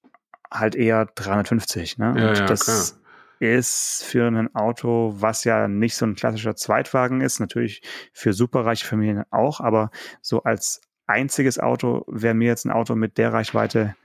halt 0.50 0.74
eher 0.74 1.06
350. 1.14 1.98
Ne? 1.98 2.06
Ja, 2.06 2.28
und 2.30 2.38
ja, 2.38 2.46
das 2.46 2.64
klar. 2.64 3.00
ist 3.38 4.02
für 4.02 4.26
ein 4.26 4.52
Auto, 4.56 5.14
was 5.16 5.44
ja 5.44 5.68
nicht 5.68 5.94
so 5.94 6.06
ein 6.06 6.16
klassischer 6.16 6.56
Zweitwagen 6.56 7.20
ist, 7.20 7.38
natürlich 7.38 7.82
für 8.12 8.32
superreiche 8.32 8.84
Familien 8.84 9.22
auch, 9.30 9.60
aber 9.60 9.92
so 10.22 10.42
als 10.42 10.80
einziges 11.10 11.58
Auto 11.58 12.04
wäre 12.06 12.34
mir 12.34 12.48
jetzt 12.48 12.64
ein 12.64 12.70
Auto 12.70 12.94
mit 12.94 13.18
der 13.18 13.32
Reichweite 13.32 13.96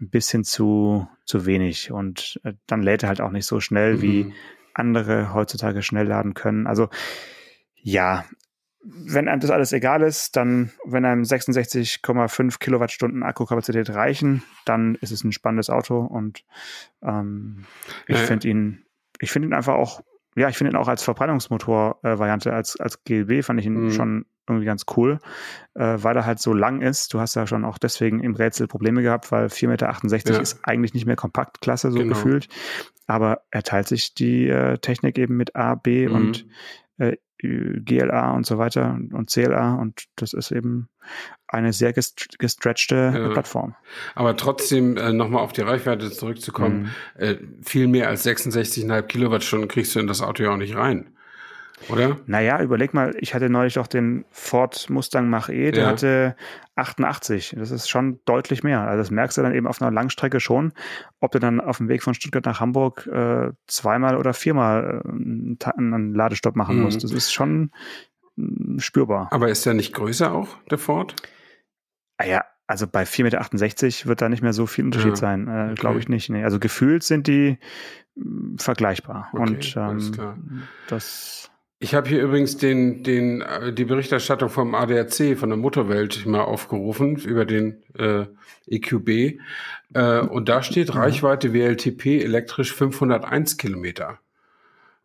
ein 0.00 0.10
bisschen 0.10 0.44
zu, 0.44 1.08
zu 1.24 1.46
wenig. 1.46 1.90
Und 1.90 2.40
äh, 2.44 2.54
dann 2.66 2.82
lädt 2.82 3.02
er 3.02 3.08
halt 3.08 3.20
auch 3.20 3.30
nicht 3.30 3.46
so 3.46 3.60
schnell, 3.60 3.96
mhm. 3.96 4.02
wie 4.02 4.34
andere 4.74 5.32
heutzutage 5.32 5.82
schnell 5.82 6.06
laden 6.06 6.34
können. 6.34 6.66
Also 6.66 6.88
ja, 7.74 8.24
wenn 8.88 9.28
einem 9.28 9.40
das 9.40 9.50
alles 9.50 9.72
egal 9.72 10.02
ist, 10.02 10.36
dann, 10.36 10.70
wenn 10.84 11.04
einem 11.04 11.22
66,5 11.22 12.58
Kilowattstunden 12.58 13.22
Akkukapazität 13.22 13.90
reichen, 13.90 14.42
dann 14.64 14.96
ist 14.96 15.10
es 15.10 15.24
ein 15.24 15.32
spannendes 15.32 15.70
Auto 15.70 16.00
und 16.00 16.44
ähm, 17.02 17.64
ich 18.06 18.18
finde 18.18 18.48
ihn, 18.48 18.84
ich 19.18 19.32
finde 19.32 19.48
ihn 19.48 19.54
einfach 19.54 19.74
auch, 19.74 20.02
ja, 20.36 20.48
ich 20.48 20.56
finde 20.56 20.72
ihn 20.72 20.76
auch 20.76 20.88
als 20.88 21.02
Verbrennungsmotor-Variante, 21.02 22.50
äh, 22.50 22.52
als, 22.52 22.78
als 22.78 23.02
GLB 23.02 23.42
fand 23.42 23.58
ich 23.58 23.66
ihn 23.66 23.86
mhm. 23.86 23.90
schon 23.90 24.26
irgendwie 24.48 24.66
ganz 24.66 24.84
cool, 24.96 25.18
äh, 25.74 25.96
weil 25.98 26.16
er 26.16 26.26
halt 26.26 26.38
so 26.38 26.52
lang 26.52 26.82
ist. 26.82 27.12
Du 27.14 27.20
hast 27.20 27.34
ja 27.34 27.46
schon 27.46 27.64
auch 27.64 27.78
deswegen 27.78 28.20
im 28.20 28.34
Rätsel 28.34 28.66
Probleme 28.66 29.02
gehabt, 29.02 29.32
weil 29.32 29.46
4,68 29.46 29.68
Meter 29.68 30.34
ja. 30.34 30.40
ist 30.40 30.60
eigentlich 30.64 30.94
nicht 30.94 31.06
mehr 31.06 31.16
Kompaktklasse 31.16 31.90
so 31.90 31.98
genau. 31.98 32.14
gefühlt. 32.14 32.48
Aber 33.06 33.42
er 33.50 33.62
teilt 33.62 33.88
sich 33.88 34.14
die 34.14 34.48
äh, 34.48 34.78
Technik 34.78 35.18
eben 35.18 35.36
mit 35.36 35.54
A, 35.54 35.74
B 35.74 36.08
mhm. 36.08 36.14
und 36.14 36.46
äh, 36.98 37.16
GLA 37.38 38.32
und 38.32 38.46
so 38.46 38.58
weiter 38.58 38.98
und 39.12 39.30
CLA 39.30 39.74
und 39.74 40.06
das 40.16 40.32
ist 40.32 40.50
eben 40.50 40.88
eine 41.46 41.72
sehr 41.72 41.92
gestretchte 41.92 43.12
ja. 43.14 43.28
Plattform. 43.28 43.74
Aber 44.14 44.36
trotzdem 44.36 44.96
äh, 44.96 45.12
nochmal 45.12 45.42
auf 45.42 45.52
die 45.52 45.60
Reichweite 45.60 46.10
zurückzukommen, 46.10 46.90
mhm. 47.18 47.22
äh, 47.22 47.36
viel 47.62 47.88
mehr 47.88 48.08
als 48.08 48.24
66,5 48.26 49.02
Kilowattstunden 49.02 49.68
kriegst 49.68 49.94
du 49.94 50.00
in 50.00 50.06
das 50.06 50.22
Auto 50.22 50.42
ja 50.42 50.50
auch 50.50 50.56
nicht 50.56 50.76
rein. 50.76 51.15
Oder? 51.88 52.16
Naja, 52.26 52.62
überleg 52.62 52.94
mal, 52.94 53.14
ich 53.20 53.34
hatte 53.34 53.50
neulich 53.50 53.78
auch 53.78 53.86
den 53.86 54.24
Ford 54.30 54.88
Mustang 54.88 55.28
Mach-E, 55.28 55.72
der 55.72 55.84
ja. 55.84 55.88
hatte 55.90 56.36
88. 56.74 57.54
Das 57.58 57.70
ist 57.70 57.88
schon 57.88 58.20
deutlich 58.24 58.62
mehr. 58.62 58.80
Also 58.80 58.98
das 58.98 59.10
merkst 59.10 59.36
du 59.36 59.42
dann 59.42 59.54
eben 59.54 59.66
auf 59.66 59.80
einer 59.80 59.90
Langstrecke 59.90 60.40
schon, 60.40 60.72
ob 61.20 61.32
du 61.32 61.38
dann 61.38 61.60
auf 61.60 61.76
dem 61.76 61.88
Weg 61.88 62.02
von 62.02 62.14
Stuttgart 62.14 62.44
nach 62.44 62.60
Hamburg 62.60 63.06
äh, 63.06 63.52
zweimal 63.66 64.16
oder 64.16 64.32
viermal 64.32 65.02
äh, 65.04 65.70
einen 65.76 66.14
Ladestopp 66.14 66.56
machen 66.56 66.76
mhm. 66.76 66.82
musst. 66.84 67.04
Das 67.04 67.12
ist 67.12 67.32
schon 67.32 67.70
äh, 68.38 68.80
spürbar. 68.80 69.28
Aber 69.30 69.48
ist 69.48 69.66
der 69.66 69.74
nicht 69.74 69.94
größer 69.94 70.32
auch, 70.32 70.56
der 70.70 70.78
Ford? 70.78 71.14
Ah 72.16 72.24
ja, 72.24 72.44
also 72.66 72.86
bei 72.86 73.04
4,68 73.04 73.22
Meter 73.22 74.08
wird 74.08 74.22
da 74.22 74.28
nicht 74.28 74.42
mehr 74.42 74.54
so 74.54 74.66
viel 74.66 74.84
Unterschied 74.86 75.10
ja, 75.10 75.16
sein, 75.16 75.46
äh, 75.46 75.64
okay. 75.66 75.74
glaube 75.74 75.98
ich 75.98 76.08
nicht. 76.08 76.30
Nee. 76.30 76.42
Also 76.42 76.58
gefühlt 76.58 77.02
sind 77.02 77.26
die 77.26 77.58
mh, 78.14 78.56
vergleichbar. 78.58 79.28
Okay, 79.32 79.42
Und 79.42 79.76
ähm, 79.76 80.62
das 80.88 81.50
ich 81.78 81.94
habe 81.94 82.08
hier 82.08 82.22
übrigens 82.22 82.56
den, 82.56 83.02
den, 83.02 83.42
äh, 83.42 83.72
die 83.72 83.84
Berichterstattung 83.84 84.48
vom 84.48 84.74
ADAC, 84.74 85.36
von 85.36 85.50
der 85.50 85.58
Motorwelt, 85.58 86.24
mal 86.26 86.42
aufgerufen 86.42 87.16
über 87.16 87.44
den 87.44 87.82
äh, 87.98 88.26
EQB. 88.66 89.38
Äh, 89.94 90.20
und 90.20 90.48
da 90.48 90.62
steht 90.62 90.94
mhm. 90.94 91.00
Reichweite 91.00 91.52
WLTP 91.52 92.22
elektrisch 92.22 92.72
501 92.74 93.58
Kilometer. 93.58 94.18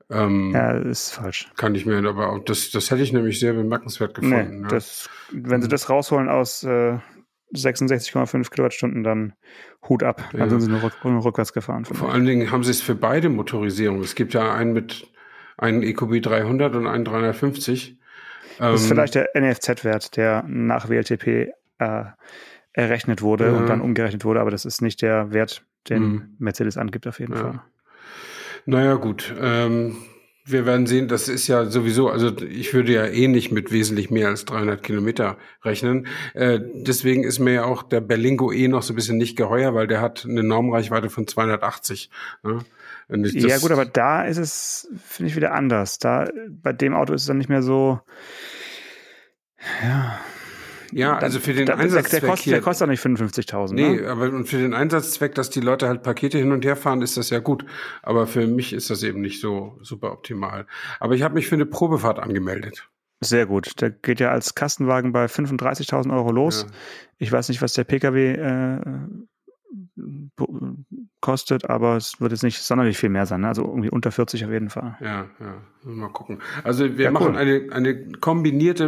Ähm, 0.10 0.52
ja, 0.54 0.72
ist 0.78 1.12
falsch. 1.12 1.50
Kann 1.56 1.76
ich 1.76 1.86
mir, 1.86 1.98
aber 2.08 2.30
auch, 2.30 2.40
das, 2.40 2.70
das 2.72 2.92
hätte 2.92 3.02
ich 3.02 3.14
nämlich 3.14 3.40
sehr 3.40 3.54
bemerkenswert 3.54 4.14
gefunden. 4.14 4.58
Nee, 4.58 4.64
ja. 4.64 4.68
das, 4.68 5.10
wenn 5.32 5.62
sie 5.62 5.70
das 5.70 5.90
rausholen 5.90 6.30
aus 6.30 6.64
äh, 6.64 6.98
66,5 7.54 8.50
Kilowattstunden, 8.50 9.04
dann 9.04 9.34
Hut 9.88 10.04
ab. 10.04 10.24
Dann 10.32 10.42
ja. 10.42 10.50
sind 10.50 10.62
sie 10.62 10.70
nur, 10.70 10.84
rück, 10.84 10.94
nur 11.04 11.24
rückwärts 11.24 11.54
gefahren. 11.54 11.86
Vor 11.86 12.12
allen 12.12 12.26
Dingen 12.26 12.52
haben 12.52 12.64
sie 12.64 12.72
es 12.72 12.82
für 12.82 12.96
beide 12.96 13.30
Motorisierungen. 13.30 14.04
Es 14.04 14.16
gibt 14.16 14.34
ja 14.34 14.54
einen 14.54 14.74
mit 14.74 15.11
einen 15.58 15.84
EQB 15.84 16.22
300 16.22 16.76
und 16.76 16.88
einen 16.88 17.06
350. 17.06 17.98
Das 18.58 18.82
ist 18.82 18.84
ähm, 18.84 18.90
vielleicht 18.90 19.16
der 19.16 19.30
NFZ-Wert, 19.36 20.18
der 20.18 20.44
nach 20.48 20.90
WLTP 20.90 21.52
äh, 21.80 22.04
errechnet 22.74 23.22
wurde 23.22 23.48
ja. 23.48 23.54
und 23.54 23.68
dann 23.68 23.82
umgerechnet 23.82 24.26
wurde, 24.26 24.40
aber 24.40 24.52
das 24.52 24.66
ist 24.66 24.82
nicht 24.82 25.02
der 25.02 25.34
Wert, 25.34 25.66
den 25.90 26.04
mhm. 26.04 26.36
Mercedes 26.40 26.78
angibt 26.78 27.08
auf 27.08 27.20
jeden 27.20 27.34
ja. 27.34 27.40
Fall. 27.40 27.62
Naja, 28.66 28.96
gut. 28.96 29.34
Ähm, 29.40 29.98
wir 30.46 30.66
werden 30.66 30.88
sehen, 30.88 31.08
das 31.08 31.28
ist 31.28 31.48
ja 31.48 31.66
sowieso, 31.66 32.10
also 32.10 32.36
ich 32.42 32.74
würde 32.74 32.94
ja 32.94 33.06
eh 33.06 33.28
nicht 33.28 33.52
mit 33.52 33.72
wesentlich 33.72 34.10
mehr 34.10 34.28
als 34.30 34.46
300 34.46 34.82
Kilometer 34.82 35.38
rechnen. 35.64 36.08
Äh, 36.34 36.60
deswegen 36.74 37.24
ist 37.24 37.40
mir 37.40 37.54
ja 37.54 37.64
auch 37.66 37.84
der 37.84 38.02
Berlingo 38.02 38.52
eh 38.52 38.68
noch 38.68 38.82
so 38.84 38.94
ein 38.94 38.96
bisschen 38.96 39.18
nicht 39.18 39.38
geheuer, 39.38 39.76
weil 39.76 39.88
der 39.88 40.02
hat 40.02 40.26
eine 40.28 40.44
Normreichweite 40.44 41.10
von 41.10 41.28
280. 41.28 42.10
Ne? 42.44 42.60
Ja 43.12 43.58
gut, 43.58 43.72
aber 43.72 43.86
da 43.86 44.24
ist 44.24 44.38
es, 44.38 44.90
finde 45.06 45.30
ich, 45.30 45.36
wieder 45.36 45.54
anders. 45.54 46.00
Da, 46.00 46.30
bei 46.50 46.74
dem 46.74 46.94
Auto 46.94 47.14
ist 47.14 47.22
es 47.22 47.28
dann 47.28 47.38
nicht 47.38 47.50
mehr 47.50 47.62
so, 47.62 48.00
ja, 49.84 50.20
Ja, 50.92 51.18
also 51.18 51.40
für 51.40 51.54
den 51.54 51.66
da, 51.66 51.76
Einsatzzweck 51.76 52.22
der, 52.22 52.30
kostet, 52.30 52.54
der 52.54 52.62
kostet 52.62 52.86
auch 52.86 52.90
nicht 52.90 53.04
55.000. 53.04 53.74
Nee, 53.74 54.02
ne? 54.02 54.08
aber 54.08 54.26
und 54.26 54.48
für 54.48 54.58
den 54.58 54.74
Einsatzzweck, 54.74 55.36
dass 55.36 55.50
die 55.50 55.62
Leute 55.62 55.88
halt 55.88 56.04
Pakete 56.04 56.38
hin 56.38 56.52
und 56.52 56.66
her 56.66 56.76
fahren, 56.76 57.02
ist 57.02 57.18
das 57.18 57.30
ja 57.30 57.40
gut. 57.40 57.66
Aber 58.02 58.28
für 58.28 58.46
mich 58.48 58.74
ist 58.74 58.90
das 58.90 59.04
eben 59.04 59.22
nicht 59.22 59.40
so 59.40 59.78
super 59.82 60.12
optimal. 60.12 60.68
Aber 61.00 61.16
ich 61.16 61.24
habe 61.24 61.36
mich 61.36 61.48
für 61.48 61.56
eine 61.56 61.66
Probefahrt 61.66 62.20
angemeldet. 62.20 62.90
Sehr 63.22 63.46
gut. 63.46 63.80
Der 63.82 63.92
geht 63.92 64.20
ja 64.20 64.32
als 64.32 64.56
Kastenwagen 64.56 65.12
bei 65.12 65.26
35.000 65.26 66.14
Euro 66.14 66.32
los. 66.32 66.66
Ja. 66.68 66.76
Ich 67.20 67.32
weiß 67.32 67.50
nicht, 67.50 67.62
was 67.62 67.74
der 67.74 67.84
PKW 67.84 68.34
äh, 68.34 68.80
kostet, 71.22 71.70
aber 71.70 71.96
es 71.98 72.20
wird 72.20 72.32
jetzt 72.32 72.44
nicht 72.44 72.62
sonderlich 72.62 72.98
viel 72.98 73.10
mehr 73.10 73.26
sein. 73.26 73.42
Ne? 73.42 73.48
Also 73.48 73.64
irgendwie 73.64 73.90
unter 73.90 74.12
40 74.12 74.44
auf 74.46 74.52
jeden 74.52 74.70
Fall. 74.70 74.98
Ja, 75.00 75.26
ja. 75.40 75.56
Mal 75.84 76.10
gucken. 76.10 76.40
Also 76.64 76.98
wir 76.98 77.06
Ja, 77.06 77.12
machen 77.12 77.30
cool. 77.34 77.38
eine, 77.38 77.68
eine 77.72 78.12
kombinierte 78.14 78.86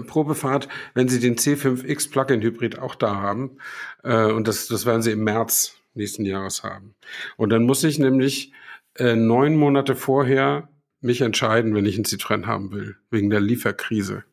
äh, 0.00 0.04
Probefahrt, 0.06 0.68
wenn 0.94 1.08
Sie 1.08 1.20
den 1.20 1.36
C5X 1.36 2.10
Plug-in 2.10 2.40
Hybrid 2.42 2.78
auch 2.78 2.94
da 2.94 3.16
haben. 3.16 3.58
Äh, 4.02 4.32
und 4.32 4.48
das, 4.48 4.68
das 4.68 4.86
werden 4.86 5.02
Sie 5.02 5.12
im 5.12 5.24
März 5.24 5.76
nächsten 5.94 6.24
Jahres 6.24 6.62
haben. 6.62 6.94
Und 7.36 7.50
dann 7.50 7.64
muss 7.64 7.82
ich 7.84 7.98
nämlich 7.98 8.52
äh, 8.96 9.14
neun 9.16 9.56
Monate 9.56 9.94
vorher 9.94 10.68
mich 11.00 11.20
entscheiden, 11.20 11.74
wenn 11.74 11.86
ich 11.86 11.96
einen 11.96 12.04
Citroën 12.04 12.46
haben 12.46 12.72
will, 12.72 12.96
wegen 13.10 13.30
der 13.30 13.40
Lieferkrise. 13.40 14.24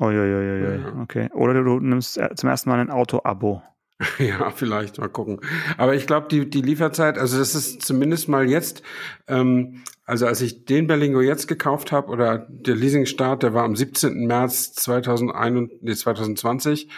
Uiuiuiui. 0.00 0.80
Ja. 0.80 1.00
Okay. 1.02 1.28
Oder 1.32 1.62
du 1.62 1.78
nimmst 1.80 2.18
äh, 2.18 2.34
zum 2.34 2.48
ersten 2.48 2.70
Mal 2.70 2.80
ein 2.80 2.90
Auto-Abo. 2.90 3.62
Ja, 4.18 4.50
vielleicht 4.50 4.98
mal 4.98 5.08
gucken. 5.08 5.40
Aber 5.76 5.94
ich 5.94 6.06
glaube, 6.06 6.28
die, 6.30 6.48
die 6.48 6.62
Lieferzeit, 6.62 7.18
also 7.18 7.38
das 7.38 7.54
ist 7.54 7.82
zumindest 7.82 8.28
mal 8.28 8.48
jetzt, 8.48 8.82
ähm, 9.28 9.82
also 10.04 10.26
als 10.26 10.40
ich 10.40 10.64
den 10.64 10.86
Berlingo 10.86 11.20
jetzt 11.20 11.46
gekauft 11.46 11.92
habe 11.92 12.08
oder 12.10 12.38
der 12.48 12.74
Leasingstart, 12.74 13.42
der 13.42 13.54
war 13.54 13.64
am 13.64 13.76
17. 13.76 14.26
März 14.26 14.72
2021, 14.74 15.78
nee, 15.82 15.94
2020 15.94 16.88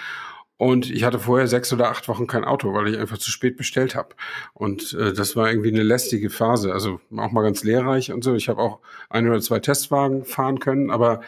und 0.57 0.89
ich 0.91 1.03
hatte 1.03 1.19
vorher 1.19 1.49
sechs 1.49 1.73
oder 1.73 1.91
acht 1.91 2.09
Wochen 2.09 2.27
kein 2.29 2.45
Auto, 2.45 2.73
weil 2.73 2.89
ich 2.89 2.99
einfach 2.99 3.19
zu 3.19 3.31
spät 3.31 3.57
bestellt 3.57 3.97
habe. 3.97 4.15
Und 4.53 4.93
äh, 4.95 5.13
das 5.13 5.35
war 5.35 5.51
irgendwie 5.51 5.71
eine 5.73 5.83
lästige 5.83 6.31
Phase, 6.31 6.73
also 6.73 7.01
auch 7.17 7.33
mal 7.33 7.43
ganz 7.43 7.65
lehrreich 7.65 8.13
und 8.13 8.23
so. 8.23 8.35
Ich 8.35 8.49
habe 8.49 8.63
auch 8.63 8.79
ein 9.11 9.29
oder 9.29 9.41
zwei 9.41 9.59
Testwagen 9.59 10.25
fahren 10.25 10.61
können, 10.61 10.91
aber 10.91 11.21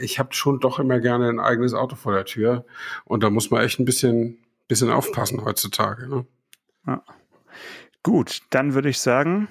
ich 0.00 0.18
habe 0.18 0.34
schon 0.34 0.58
doch 0.58 0.80
immer 0.80 0.98
gerne 0.98 1.28
ein 1.28 1.38
eigenes 1.38 1.74
Auto 1.74 1.94
vor 1.94 2.12
der 2.12 2.24
Tür 2.24 2.64
und 3.04 3.22
da 3.22 3.30
muss 3.30 3.50
man 3.50 3.62
echt 3.62 3.78
ein 3.78 3.84
bisschen 3.84 4.38
bisschen 4.68 4.90
aufpassen 4.90 5.44
heutzutage. 5.44 6.08
Ne? 6.08 6.26
Gut, 8.02 8.42
dann 8.50 8.74
würde 8.74 8.88
ich 8.88 9.00
sagen, 9.00 9.48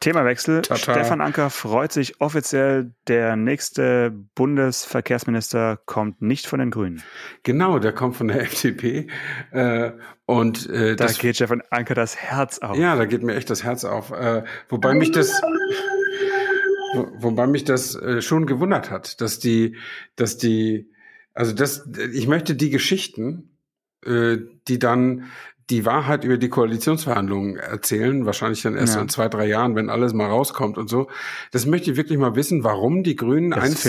Themawechsel. 0.00 0.62
Tata. 0.62 0.92
Stefan 0.94 1.20
Anker 1.20 1.50
freut 1.50 1.92
sich 1.92 2.20
offiziell, 2.20 2.92
der 3.08 3.34
nächste 3.36 4.12
Bundesverkehrsminister 4.34 5.80
kommt 5.86 6.22
nicht 6.22 6.46
von 6.46 6.60
den 6.60 6.70
Grünen. 6.70 7.02
Genau, 7.42 7.78
der 7.80 7.92
kommt 7.92 8.16
von 8.16 8.28
der 8.28 8.40
FDP. 8.42 9.08
Äh, 9.50 9.92
und 10.24 10.68
äh, 10.70 10.94
Da 10.94 11.06
das, 11.06 11.18
geht 11.18 11.36
Stefan 11.36 11.62
Anker 11.70 11.94
das 11.94 12.16
Herz 12.16 12.58
auf. 12.60 12.76
ja, 12.76 12.94
da 12.96 13.06
geht 13.06 13.22
mir 13.22 13.34
echt 13.34 13.50
das 13.50 13.64
Herz 13.64 13.84
auf. 13.84 14.10
Äh, 14.12 14.44
wobei 14.68 14.94
mich 14.94 15.10
das, 15.10 15.40
wo, 16.94 17.08
wobei 17.18 17.46
mich 17.48 17.64
das 17.64 17.94
äh, 17.96 18.22
schon 18.22 18.46
gewundert 18.46 18.90
hat, 18.90 19.20
dass 19.20 19.40
die, 19.40 19.76
dass 20.14 20.36
die, 20.38 20.90
also 21.34 21.52
das, 21.52 21.88
ich 22.12 22.28
möchte 22.28 22.54
die 22.54 22.70
Geschichten, 22.70 23.57
äh, 24.04 24.38
die 24.68 24.78
dann 24.78 25.24
die 25.70 25.84
Wahrheit 25.84 26.24
über 26.24 26.38
die 26.38 26.48
Koalitionsverhandlungen 26.48 27.56
erzählen, 27.56 28.24
wahrscheinlich 28.24 28.62
dann 28.62 28.74
erst 28.74 28.94
Ja. 28.94 29.02
in 29.02 29.10
zwei, 29.10 29.28
drei 29.28 29.46
Jahren, 29.46 29.76
wenn 29.76 29.90
alles 29.90 30.14
mal 30.14 30.26
rauskommt 30.26 30.78
und 30.78 30.88
so. 30.88 31.08
Das 31.52 31.66
möchte 31.66 31.90
ich 31.90 31.96
wirklich 31.98 32.18
mal 32.18 32.34
wissen, 32.36 32.64
warum 32.64 33.02
die 33.02 33.16
Grünen 33.16 33.52
eins, 33.52 33.86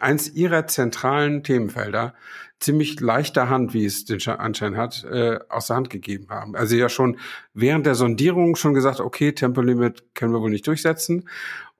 eins 0.00 0.28
ihrer 0.28 0.66
zentralen 0.66 1.44
Themenfelder 1.44 2.14
ziemlich 2.58 2.98
leichter 3.00 3.48
Hand, 3.48 3.72
wie 3.74 3.84
es 3.84 4.04
den 4.04 4.18
Sche- 4.18 4.36
Anschein 4.36 4.76
hat, 4.76 5.04
äh, 5.04 5.38
aus 5.48 5.68
der 5.68 5.76
Hand 5.76 5.88
gegeben 5.88 6.26
haben. 6.30 6.56
Also 6.56 6.74
ja 6.76 6.88
schon 6.88 7.16
während 7.54 7.86
der 7.86 7.94
Sondierung 7.94 8.56
schon 8.56 8.74
gesagt, 8.74 8.98
okay, 9.00 9.32
Tempolimit 9.32 10.14
können 10.14 10.32
wir 10.32 10.40
wohl 10.40 10.50
nicht 10.50 10.66
durchsetzen 10.66 11.28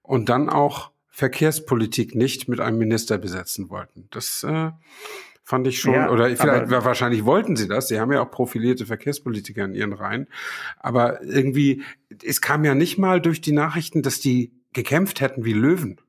und 0.03 0.29
dann 0.29 0.49
auch 0.49 0.91
Verkehrspolitik 1.09 2.15
nicht 2.15 2.49
mit 2.49 2.61
einem 2.61 2.79
Minister 2.79 3.19
besetzen 3.19 3.69
wollten. 3.69 4.07
Das 4.11 4.43
äh, 4.45 4.71
fand 5.51 5.67
ich 5.67 5.81
schon, 5.81 5.95
Ja, 5.95 6.11
oder 6.11 6.25
vielleicht, 6.25 6.41
aber- 6.73 6.85
wahrscheinlich 6.85 7.25
wollten 7.25 7.57
sie 7.57 7.69
das. 7.69 7.89
Sie 7.89 8.01
haben 8.01 8.11
ja 8.13 8.23
auch 8.23 8.31
profilierte 8.31 8.87
Verkehrspolitiker 8.87 9.65
in 9.65 9.75
ihren 9.75 9.93
Reihen. 9.93 10.27
Aber 10.79 11.23
irgendwie, 11.23 11.83
es 12.25 12.41
kam 12.41 12.65
ja 12.65 12.75
nicht 12.75 12.97
mal 12.99 13.21
durch 13.21 13.41
die 13.41 13.53
Nachrichten, 13.53 14.03
dass 14.03 14.21
die 14.21 14.53
gekämpft 14.73 15.21
hätten 15.21 15.45
wie 15.45 15.53
Löwen 15.53 16.01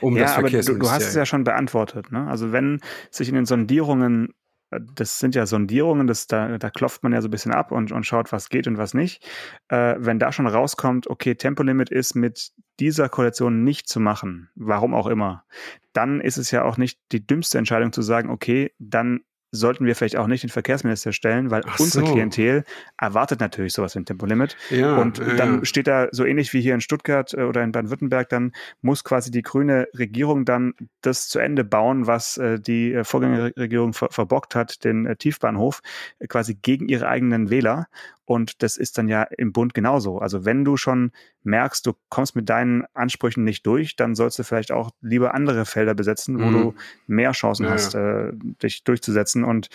um 0.00 0.14
das 0.14 0.30
ja, 0.32 0.38
aber 0.38 0.48
du, 0.48 0.56
du 0.56 0.56
hast 0.56 0.62
es 0.62 0.68
Verkehrsministerium. 0.72 1.16
ja 1.20 1.26
schon 1.26 1.44
beantwortet. 1.44 2.10
Ne? 2.10 2.26
Also 2.26 2.50
wenn 2.50 2.80
sich 3.10 3.28
in 3.28 3.34
den 3.34 3.44
Sondierungen, 3.44 4.32
das 4.70 5.18
sind 5.18 5.34
ja 5.34 5.46
Sondierungen, 5.46 6.06
das, 6.06 6.26
da, 6.26 6.58
da 6.58 6.70
klopft 6.70 7.02
man 7.02 7.12
ja 7.12 7.20
so 7.22 7.28
ein 7.28 7.30
bisschen 7.30 7.52
ab 7.52 7.70
und, 7.72 7.92
und 7.92 8.04
schaut, 8.04 8.32
was 8.32 8.48
geht 8.48 8.66
und 8.66 8.78
was 8.78 8.94
nicht. 8.94 9.24
Äh, 9.68 9.96
wenn 9.98 10.18
da 10.18 10.32
schon 10.32 10.46
rauskommt, 10.46 11.08
okay, 11.08 11.34
Tempolimit 11.34 11.90
ist 11.90 12.14
mit 12.14 12.52
dieser 12.80 13.08
Koalition 13.08 13.64
nicht 13.64 13.88
zu 13.88 14.00
machen, 14.00 14.50
warum 14.54 14.94
auch 14.94 15.06
immer, 15.06 15.44
dann 15.92 16.20
ist 16.20 16.36
es 16.36 16.50
ja 16.50 16.64
auch 16.64 16.76
nicht 16.76 17.00
die 17.12 17.26
dümmste 17.26 17.58
Entscheidung 17.58 17.92
zu 17.92 18.02
sagen, 18.02 18.28
okay, 18.28 18.72
dann 18.78 19.20
sollten 19.56 19.86
wir 19.86 19.96
vielleicht 19.96 20.16
auch 20.16 20.26
nicht 20.26 20.42
den 20.42 20.50
Verkehrsminister 20.50 21.12
stellen, 21.12 21.50
weil 21.50 21.62
Ach 21.66 21.78
unsere 21.78 22.06
so. 22.06 22.12
Klientel 22.12 22.64
erwartet 22.98 23.40
natürlich 23.40 23.72
sowas 23.72 23.94
wie 23.94 24.00
ein 24.00 24.04
Tempolimit. 24.04 24.56
Ja, 24.70 24.96
Und 24.96 25.18
ja, 25.18 25.34
dann 25.34 25.64
steht 25.64 25.86
da 25.86 26.08
so 26.12 26.24
ähnlich 26.24 26.52
wie 26.52 26.60
hier 26.60 26.74
in 26.74 26.80
Stuttgart 26.80 27.32
äh, 27.34 27.42
oder 27.42 27.62
in 27.62 27.72
Baden-Württemberg, 27.72 28.28
dann 28.28 28.52
muss 28.80 29.04
quasi 29.04 29.30
die 29.30 29.42
grüne 29.42 29.88
Regierung 29.96 30.44
dann 30.44 30.74
das 31.00 31.28
zu 31.28 31.38
Ende 31.38 31.64
bauen, 31.64 32.06
was 32.06 32.36
äh, 32.36 32.60
die 32.60 32.92
äh, 32.92 33.04
Vorgängerregierung 33.04 33.92
ver 33.92 34.08
verbockt 34.10 34.54
hat, 34.54 34.84
den 34.84 35.06
äh, 35.06 35.16
Tiefbahnhof, 35.16 35.80
äh, 36.18 36.26
quasi 36.26 36.54
gegen 36.54 36.88
ihre 36.88 37.08
eigenen 37.08 37.50
Wähler. 37.50 37.86
Und 38.26 38.62
das 38.62 38.76
ist 38.76 38.98
dann 38.98 39.08
ja 39.08 39.22
im 39.22 39.52
Bund 39.52 39.72
genauso. 39.72 40.18
Also 40.18 40.44
wenn 40.44 40.64
du 40.64 40.76
schon 40.76 41.12
merkst, 41.44 41.86
du 41.86 41.94
kommst 42.10 42.36
mit 42.36 42.48
deinen 42.48 42.84
Ansprüchen 42.92 43.44
nicht 43.44 43.66
durch, 43.66 43.96
dann 43.96 44.14
sollst 44.14 44.38
du 44.38 44.42
vielleicht 44.42 44.72
auch 44.72 44.90
lieber 45.00 45.32
andere 45.34 45.64
Felder 45.64 45.94
besetzen, 45.94 46.40
wo 46.40 46.48
Mhm. 46.48 46.52
du 46.52 46.74
mehr 47.06 47.32
Chancen 47.32 47.64
Ja, 47.64 47.70
hast, 47.72 47.94
äh, 47.94 48.32
dich 48.62 48.84
durchzusetzen 48.84 49.44
und 49.44 49.68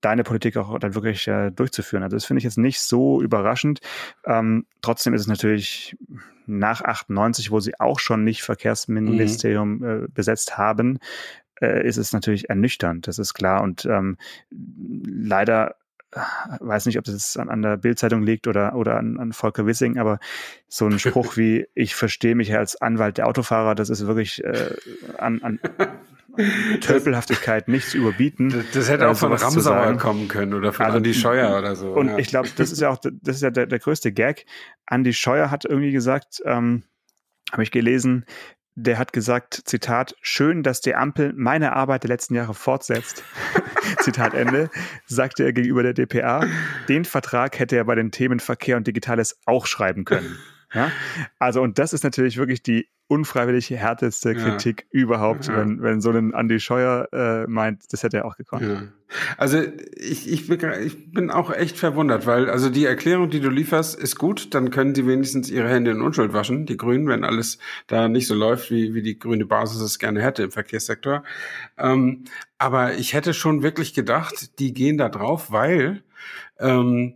deine 0.00 0.22
Politik 0.24 0.56
auch 0.56 0.78
dann 0.78 0.94
wirklich 0.94 1.26
äh, 1.28 1.50
durchzuführen. 1.50 2.02
Also 2.02 2.16
das 2.16 2.24
finde 2.24 2.38
ich 2.38 2.44
jetzt 2.44 2.58
nicht 2.58 2.80
so 2.80 3.20
überraschend. 3.20 3.80
Ähm, 4.24 4.64
trotzdem 4.80 5.12
ist 5.14 5.22
es 5.22 5.26
natürlich 5.26 5.96
nach 6.46 6.80
98, 6.82 7.50
wo 7.50 7.60
sie 7.60 7.78
auch 7.78 7.98
schon 7.98 8.24
nicht 8.24 8.42
Verkehrsministerium 8.42 9.84
äh, 9.84 10.08
besetzt 10.08 10.56
haben, 10.56 10.98
äh, 11.60 11.86
ist 11.86 11.96
es 11.98 12.12
natürlich 12.12 12.48
ernüchternd, 12.48 13.06
das 13.06 13.18
ist 13.18 13.34
klar. 13.34 13.62
Und 13.62 13.84
ähm, 13.86 14.16
leider 14.50 15.76
weiß 16.12 16.86
nicht, 16.86 16.98
ob 16.98 17.04
das 17.04 17.36
an, 17.36 17.48
an 17.50 17.62
der 17.62 17.76
Bildzeitung 17.76 18.22
liegt 18.22 18.46
oder, 18.46 18.74
oder 18.74 18.96
an, 18.96 19.18
an 19.18 19.32
Volker 19.32 19.66
Wissing, 19.66 19.98
aber 19.98 20.18
so 20.66 20.86
ein 20.86 20.98
Spruch 20.98 21.36
wie, 21.36 21.66
ich 21.74 21.94
verstehe 21.94 22.34
mich 22.34 22.56
als 22.56 22.80
Anwalt 22.80 23.18
der 23.18 23.26
Autofahrer, 23.26 23.74
das 23.74 23.90
ist 23.90 24.06
wirklich 24.06 24.42
äh, 24.42 24.74
an, 25.18 25.42
an 25.42 25.60
Tölpelhaftigkeit 26.80 27.68
nicht 27.68 27.90
zu 27.90 27.98
überbieten. 27.98 28.50
Das, 28.50 28.64
das 28.72 28.88
hätte 28.88 29.04
äh, 29.04 29.08
auch 29.08 29.16
von 29.16 29.32
Ramsauer 29.32 29.96
kommen 29.96 30.28
können 30.28 30.54
oder 30.54 30.72
von 30.72 30.86
Also, 30.86 30.98
Andi 30.98 31.14
Scheuer 31.14 31.58
oder 31.58 31.74
so. 31.76 31.92
Und 31.92 32.08
ja. 32.08 32.18
ich 32.18 32.28
glaube, 32.28 32.48
das 32.56 32.72
ist 32.72 32.80
ja 32.80 32.90
auch 32.90 32.98
das 32.98 33.36
ist 33.36 33.42
ja 33.42 33.50
der, 33.50 33.66
der 33.66 33.78
größte 33.78 34.12
Gag. 34.12 34.46
Andy 34.88 35.12
Scheuer 35.12 35.50
hat 35.50 35.64
irgendwie 35.64 35.92
gesagt, 35.92 36.40
ähm, 36.44 36.84
habe 37.52 37.62
ich 37.62 37.70
gelesen, 37.70 38.24
der 38.80 38.96
hat 38.96 39.12
gesagt, 39.12 39.62
Zitat, 39.64 40.14
schön, 40.22 40.62
dass 40.62 40.80
die 40.80 40.94
Ampel 40.94 41.32
meine 41.36 41.74
Arbeit 41.74 42.04
der 42.04 42.08
letzten 42.08 42.34
Jahre 42.34 42.54
fortsetzt. 42.54 43.24
Zitat 44.00 44.34
Ende, 44.34 44.70
sagte 45.06 45.42
er 45.42 45.52
gegenüber 45.52 45.82
der 45.82 45.94
DPA. 45.94 46.46
Den 46.88 47.04
Vertrag 47.04 47.58
hätte 47.58 47.76
er 47.76 47.84
bei 47.84 47.96
den 47.96 48.12
Themen 48.12 48.38
Verkehr 48.38 48.76
und 48.76 48.86
Digitales 48.86 49.40
auch 49.46 49.66
schreiben 49.66 50.04
können. 50.04 50.38
Ja? 50.72 50.92
Also, 51.40 51.60
und 51.60 51.78
das 51.78 51.92
ist 51.92 52.04
natürlich 52.04 52.36
wirklich 52.36 52.62
die 52.62 52.88
unfreiwillig 53.08 53.70
härteste 53.70 54.32
Ja. 54.32 54.38
Kritik 54.38 54.86
überhaupt, 54.90 55.48
Ja. 55.48 55.56
wenn, 55.56 55.82
wenn 55.82 56.00
so 56.00 56.10
ein 56.10 56.32
Andy 56.34 56.60
Scheuer 56.60 57.08
äh, 57.12 57.46
meint, 57.46 57.92
das 57.92 58.02
hätte 58.02 58.18
er 58.18 58.26
auch 58.26 58.36
gekonnt. 58.36 58.62
Ja. 58.62 58.82
Also 59.38 59.62
ich, 59.96 60.30
ich, 60.30 60.46
bin, 60.48 60.60
ich 60.84 61.12
bin 61.12 61.30
auch 61.30 61.50
echt 61.50 61.78
verwundert, 61.78 62.26
weil 62.26 62.50
also 62.50 62.68
die 62.68 62.84
Erklärung, 62.84 63.30
die 63.30 63.40
du 63.40 63.48
lieferst, 63.48 63.98
ist 63.98 64.16
gut. 64.16 64.54
Dann 64.54 64.70
können 64.70 64.92
die 64.92 65.06
wenigstens 65.06 65.50
ihre 65.50 65.68
Hände 65.70 65.92
in 65.92 66.02
Unschuld 66.02 66.34
waschen, 66.34 66.66
die 66.66 66.76
Grünen, 66.76 67.08
wenn 67.08 67.24
alles 67.24 67.58
da 67.86 68.08
nicht 68.08 68.26
so 68.26 68.34
läuft, 68.34 68.70
wie, 68.70 68.92
wie 68.92 69.00
die 69.02 69.18
grüne 69.18 69.46
Basis 69.46 69.80
es 69.80 69.98
gerne 69.98 70.20
hätte 70.22 70.42
im 70.42 70.50
Verkehrssektor. 70.50 71.24
Ähm, 71.78 72.24
aber 72.58 72.94
ich 72.94 73.14
hätte 73.14 73.32
schon 73.32 73.62
wirklich 73.62 73.94
gedacht, 73.94 74.58
die 74.58 74.74
gehen 74.74 74.98
da 74.98 75.08
drauf, 75.08 75.50
weil 75.50 76.02
ähm, 76.60 77.14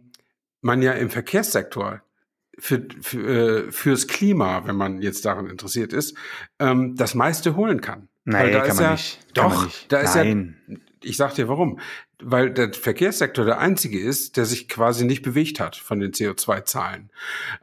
man 0.63 0.81
ja 0.81 0.93
im 0.93 1.11
Verkehrssektor 1.11 2.01
für, 2.62 2.87
für, 3.00 3.66
äh, 3.66 3.73
fürs 3.73 4.07
Klima, 4.07 4.64
wenn 4.66 4.76
man 4.76 5.02
jetzt 5.02 5.25
daran 5.25 5.50
interessiert 5.50 5.92
ist, 5.92 6.16
ähm, 6.61 6.95
das 6.95 7.16
meiste 7.16 7.57
holen 7.57 7.81
kann. 7.81 8.09
Nein, 8.25 8.52
da 8.52 8.61
kann 8.61 8.69
ist 8.69 8.76
man 8.76 8.85
ja, 8.85 8.90
nicht. 8.92 9.19
Kann 9.35 9.50
Doch, 9.50 9.57
man 9.57 9.64
nicht. 9.64 9.92
da 9.92 9.99
ist 9.99 10.14
Nein. 10.14 10.57
ja 10.69 10.76
ich 11.03 11.17
sag 11.17 11.35
dir 11.35 11.49
warum. 11.49 11.79
Weil 12.25 12.53
der 12.53 12.73
Verkehrssektor 12.73 13.45
der 13.45 13.59
einzige 13.59 13.99
ist, 13.99 14.37
der 14.37 14.45
sich 14.45 14.69
quasi 14.69 15.05
nicht 15.05 15.23
bewegt 15.23 15.59
hat 15.59 15.75
von 15.75 15.99
den 15.99 16.13
CO2-Zahlen. 16.13 17.11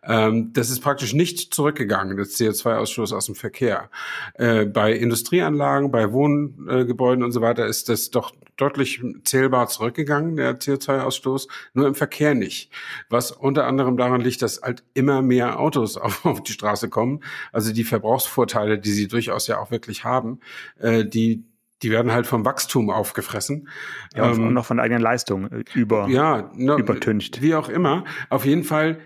Ähm, 0.03 0.51
das 0.51 0.69
ist 0.69 0.81
praktisch 0.81 1.13
nicht 1.13 1.53
zurückgegangen, 1.53 2.17
das 2.17 2.37
CO2-Ausstoß 2.37 3.15
aus 3.15 3.27
dem 3.27 3.35
Verkehr. 3.35 3.89
Äh, 4.33 4.65
bei 4.65 4.91
Industrieanlagen, 4.91 5.91
bei 5.91 6.11
Wohngebäuden 6.11 7.23
und 7.23 7.31
so 7.31 7.41
weiter 7.41 7.67
ist 7.67 7.87
das 7.87 8.09
doch 8.09 8.33
deutlich 8.59 9.01
zählbar 9.23 9.67
zurückgegangen, 9.67 10.35
der 10.35 10.59
CO2-Ausstoß, 10.59 11.47
nur 11.73 11.87
im 11.87 11.95
Verkehr 11.95 12.35
nicht. 12.35 12.71
Was 13.09 13.31
unter 13.31 13.65
anderem 13.65 13.95
daran 13.95 14.21
liegt, 14.21 14.41
dass 14.41 14.61
halt 14.61 14.83
immer 14.93 15.21
mehr 15.21 15.59
Autos 15.59 15.97
auf, 15.97 16.25
auf 16.25 16.43
die 16.43 16.51
Straße 16.51 16.89
kommen. 16.89 17.23
Also 17.51 17.71
die 17.71 17.83
Verbrauchsvorteile, 17.83 18.79
die 18.79 18.91
sie 18.91 19.07
durchaus 19.07 19.47
ja 19.47 19.59
auch 19.59 19.71
wirklich 19.71 20.03
haben, 20.03 20.41
äh, 20.79 21.05
die 21.05 21.45
die 21.81 21.91
werden 21.91 22.11
halt 22.11 22.27
vom 22.27 22.45
Wachstum 22.45 22.89
aufgefressen. 22.89 23.69
Ja, 24.15 24.31
ähm, 24.31 24.47
und 24.47 24.53
noch 24.53 24.65
von 24.65 24.77
der 24.77 24.83
eigenen 24.83 25.01
Leistung 25.01 25.51
äh, 25.51 25.63
über, 25.73 26.07
ja, 26.09 26.51
ne, 26.53 26.75
übertüncht. 26.75 27.41
Wie 27.41 27.55
auch 27.55 27.69
immer. 27.69 28.03
Auf 28.29 28.45
jeden 28.45 28.63
Fall, 28.63 28.99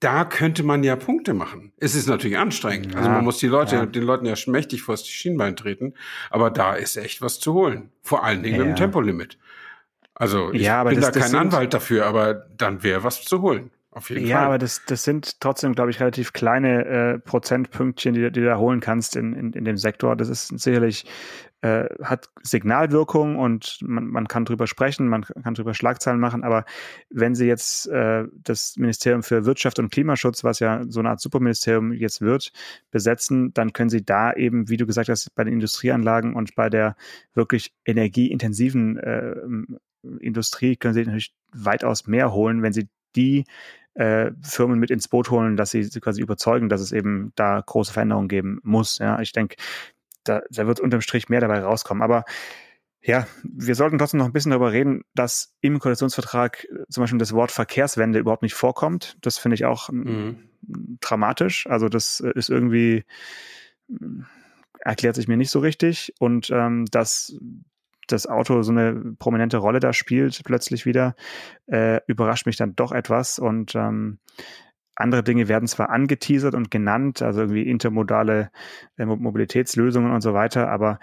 da 0.00 0.24
könnte 0.24 0.62
man 0.62 0.82
ja 0.82 0.96
Punkte 0.96 1.34
machen. 1.34 1.72
Es 1.78 1.94
ist 1.94 2.08
natürlich 2.08 2.38
anstrengend. 2.38 2.88
Also 2.88 2.98
ja, 2.98 3.02
also 3.02 3.10
man 3.12 3.24
muss 3.24 3.38
die 3.38 3.48
Leute, 3.48 3.76
ja. 3.76 3.86
den 3.86 4.02
Leuten 4.02 4.26
ja 4.26 4.34
mächtig 4.46 4.82
vor 4.82 4.94
das 4.94 5.06
Schienbein 5.06 5.56
treten. 5.56 5.94
Aber 6.30 6.50
da 6.50 6.74
ist 6.74 6.96
echt 6.96 7.22
was 7.22 7.38
zu 7.38 7.54
holen. 7.54 7.90
Vor 8.02 8.24
allen 8.24 8.42
Dingen 8.42 8.56
ja. 8.56 8.64
mit 8.64 8.74
dem 8.74 8.76
Tempolimit. 8.76 9.38
Also 10.14 10.52
ich 10.52 10.62
ja, 10.62 10.84
bin 10.84 11.00
das, 11.00 11.12
da 11.12 11.20
kein 11.20 11.34
Anwalt 11.34 11.72
dafür, 11.72 12.06
aber 12.06 12.34
dann 12.34 12.82
wäre 12.82 13.04
was 13.04 13.24
zu 13.24 13.40
holen. 13.40 13.70
Auf 13.92 14.10
jeden 14.10 14.26
ja, 14.26 14.36
Fall. 14.36 14.46
aber 14.46 14.58
das, 14.58 14.84
das 14.86 15.02
sind 15.02 15.40
trotzdem, 15.40 15.74
glaube 15.74 15.90
ich, 15.90 15.98
relativ 15.98 16.32
kleine 16.32 16.84
äh, 16.84 17.18
Prozentpünktchen, 17.18 18.14
die, 18.14 18.30
die 18.30 18.40
du 18.40 18.46
da 18.46 18.56
holen 18.56 18.80
kannst 18.80 19.16
in, 19.16 19.34
in, 19.34 19.52
in 19.52 19.64
dem 19.64 19.76
Sektor. 19.76 20.14
Das 20.14 20.28
ist 20.28 20.46
sicherlich, 20.60 21.06
äh, 21.62 21.86
hat 22.02 22.30
Signalwirkung 22.42 23.36
und 23.36 23.78
man, 23.82 24.06
man 24.06 24.28
kann 24.28 24.44
drüber 24.44 24.66
sprechen, 24.66 25.08
man 25.08 25.24
kann 25.24 25.54
drüber 25.54 25.74
Schlagzeilen 25.74 26.20
machen, 26.20 26.42
aber 26.42 26.64
wenn 27.10 27.34
sie 27.34 27.46
jetzt 27.46 27.86
äh, 27.88 28.24
das 28.32 28.76
Ministerium 28.76 29.22
für 29.22 29.44
Wirtschaft 29.44 29.78
und 29.78 29.90
Klimaschutz, 29.90 30.42
was 30.44 30.60
ja 30.60 30.82
so 30.88 31.00
eine 31.00 31.10
Art 31.10 31.20
Superministerium 31.20 31.92
jetzt 31.92 32.20
wird, 32.20 32.52
besetzen, 32.90 33.52
dann 33.54 33.72
können 33.72 33.90
sie 33.90 34.04
da 34.04 34.32
eben, 34.32 34.68
wie 34.68 34.76
du 34.76 34.86
gesagt 34.86 35.08
hast, 35.08 35.34
bei 35.34 35.44
den 35.44 35.54
Industrieanlagen 35.54 36.34
und 36.34 36.54
bei 36.54 36.70
der 36.70 36.96
wirklich 37.34 37.72
energieintensiven 37.84 38.96
äh, 38.98 39.36
Industrie 40.20 40.76
können 40.76 40.94
sie 40.94 41.04
natürlich 41.04 41.34
weitaus 41.52 42.06
mehr 42.06 42.32
holen, 42.32 42.62
wenn 42.62 42.72
sie 42.72 42.88
die 43.16 43.44
äh, 43.94 44.30
Firmen 44.42 44.78
mit 44.78 44.90
ins 44.90 45.08
Boot 45.08 45.30
holen, 45.30 45.56
dass 45.56 45.72
sie, 45.72 45.88
quasi 46.00 46.22
überzeugen, 46.22 46.68
dass 46.68 46.80
es 46.80 46.92
eben 46.92 47.32
da 47.34 47.60
große 47.60 47.92
Veränderungen 47.92 48.28
geben 48.28 48.60
muss. 48.62 48.98
Ja, 48.98 49.20
ich 49.20 49.32
denke, 49.32 49.56
da, 50.24 50.42
da 50.50 50.66
wird 50.66 50.80
unterm 50.80 51.00
Strich 51.00 51.28
mehr 51.28 51.40
dabei 51.40 51.60
rauskommen. 51.60 52.02
Aber 52.02 52.24
ja, 53.02 53.26
wir 53.42 53.74
sollten 53.74 53.98
trotzdem 53.98 54.18
noch 54.18 54.26
ein 54.26 54.32
bisschen 54.32 54.50
darüber 54.50 54.72
reden, 54.72 55.02
dass 55.14 55.56
im 55.60 55.78
Koalitionsvertrag 55.78 56.64
äh, 56.64 56.84
zum 56.90 57.02
Beispiel 57.02 57.18
das 57.18 57.32
Wort 57.32 57.50
Verkehrswende 57.50 58.18
überhaupt 58.18 58.42
nicht 58.42 58.54
vorkommt. 58.54 59.16
Das 59.22 59.38
finde 59.38 59.54
ich 59.54 59.64
auch 59.64 59.88
mhm. 59.90 60.50
dramatisch. 61.00 61.66
Also 61.66 61.88
das 61.88 62.20
äh, 62.20 62.32
ist 62.34 62.50
irgendwie 62.50 63.04
erklärt 64.80 65.14
sich 65.14 65.28
mir 65.28 65.36
nicht 65.36 65.50
so 65.50 65.58
richtig 65.58 66.14
und 66.18 66.50
ähm, 66.50 66.86
dass 66.90 67.36
das 68.06 68.26
Auto 68.26 68.62
so 68.62 68.72
eine 68.72 69.14
prominente 69.18 69.58
Rolle 69.58 69.80
da 69.80 69.92
spielt, 69.92 70.42
plötzlich 70.44 70.84
wieder, 70.84 71.14
äh, 71.66 72.00
überrascht 72.06 72.46
mich 72.46 72.56
dann 72.56 72.74
doch 72.74 72.92
etwas. 72.92 73.38
Und 73.38 73.74
ähm, 73.74 74.18
andere 75.00 75.22
Dinge 75.22 75.48
werden 75.48 75.68
zwar 75.68 75.90
angeteasert 75.90 76.54
und 76.54 76.70
genannt, 76.70 77.22
also 77.22 77.40
irgendwie 77.42 77.62
intermodale 77.62 78.50
äh, 78.96 79.04
Mobilitätslösungen 79.04 80.12
und 80.12 80.20
so 80.20 80.34
weiter, 80.34 80.68
aber 80.68 80.98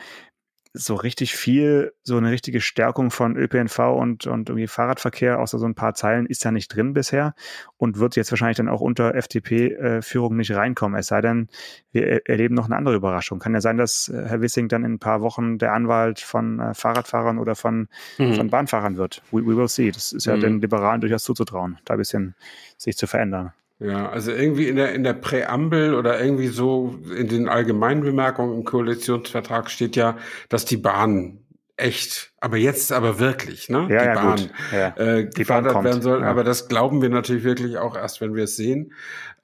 so 0.77 0.95
richtig 0.95 1.35
viel, 1.35 1.93
so 2.03 2.17
eine 2.17 2.31
richtige 2.31 2.61
Stärkung 2.61 3.11
von 3.11 3.35
ÖPNV 3.35 3.79
und, 3.79 4.27
und 4.27 4.49
irgendwie 4.49 4.67
Fahrradverkehr, 4.67 5.39
außer 5.39 5.59
so 5.59 5.65
ein 5.65 5.75
paar 5.75 5.93
Zeilen, 5.93 6.25
ist 6.25 6.43
ja 6.43 6.51
nicht 6.51 6.75
drin 6.75 6.93
bisher 6.93 7.33
und 7.77 7.97
wird 7.99 8.15
jetzt 8.15 8.31
wahrscheinlich 8.31 8.57
dann 8.57 8.69
auch 8.69 8.81
unter 8.81 9.15
FDP-Führung 9.15 10.35
nicht 10.35 10.51
reinkommen. 10.51 10.99
Es 10.99 11.07
sei 11.07 11.21
denn, 11.21 11.47
wir 11.91 12.27
erleben 12.27 12.55
noch 12.55 12.65
eine 12.65 12.75
andere 12.75 12.95
Überraschung. 12.95 13.39
Kann 13.39 13.53
ja 13.53 13.61
sein, 13.61 13.77
dass 13.77 14.09
äh, 14.09 14.25
Herr 14.27 14.41
Wissing 14.41 14.67
dann 14.67 14.83
in 14.83 14.93
ein 14.93 14.99
paar 14.99 15.21
Wochen 15.21 15.57
der 15.57 15.73
Anwalt 15.73 16.19
von 16.19 16.59
äh, 16.59 16.73
Fahrradfahrern 16.73 17.39
oder 17.39 17.55
von, 17.55 17.87
mhm. 18.17 18.35
von 18.35 18.49
Bahnfahrern 18.49 18.97
wird. 18.97 19.21
We, 19.31 19.45
we, 19.45 19.57
will 19.57 19.67
see. 19.67 19.91
Das 19.91 20.11
ist 20.13 20.25
ja 20.25 20.35
mhm. 20.35 20.41
den 20.41 20.61
Liberalen 20.61 21.01
durchaus 21.01 21.23
zuzutrauen, 21.23 21.79
da 21.85 21.95
ein 21.95 21.97
bisschen 21.97 22.35
sich 22.77 22.97
zu 22.97 23.07
verändern. 23.07 23.53
Ja, 23.79 24.09
also 24.09 24.31
irgendwie 24.31 24.67
in 24.67 24.75
der, 24.75 24.93
in 24.93 25.03
der 25.03 25.13
Präambel 25.13 25.93
oder 25.93 26.19
irgendwie 26.19 26.47
so 26.47 26.97
in 27.15 27.27
den 27.27 27.47
allgemeinen 27.47 28.01
Bemerkungen 28.01 28.55
im 28.57 28.63
Koalitionsvertrag 28.63 29.69
steht 29.69 29.95
ja, 29.95 30.17
dass 30.49 30.65
die 30.65 30.77
Bahn 30.77 31.39
echt, 31.77 32.33
aber 32.41 32.57
jetzt 32.57 32.91
aber 32.91 33.19
wirklich, 33.19 33.69
ne? 33.69 33.87
Ja, 33.89 34.01
die 34.01 34.07
ja, 34.07 34.13
Bahn. 34.15 34.49
Ja. 34.73 34.87
Äh, 34.97 35.29
die 35.29 35.39
gefördert 35.39 35.73
Bahn 35.73 35.83
werden 35.83 36.01
soll. 36.01 36.21
Ja. 36.21 36.27
Aber 36.27 36.43
das 36.43 36.67
glauben 36.67 37.01
wir 37.03 37.09
natürlich 37.09 37.43
wirklich 37.43 37.77
auch 37.77 37.95
erst, 37.95 38.19
wenn 38.19 38.33
wir 38.35 38.45
es 38.45 38.55
sehen. 38.55 38.93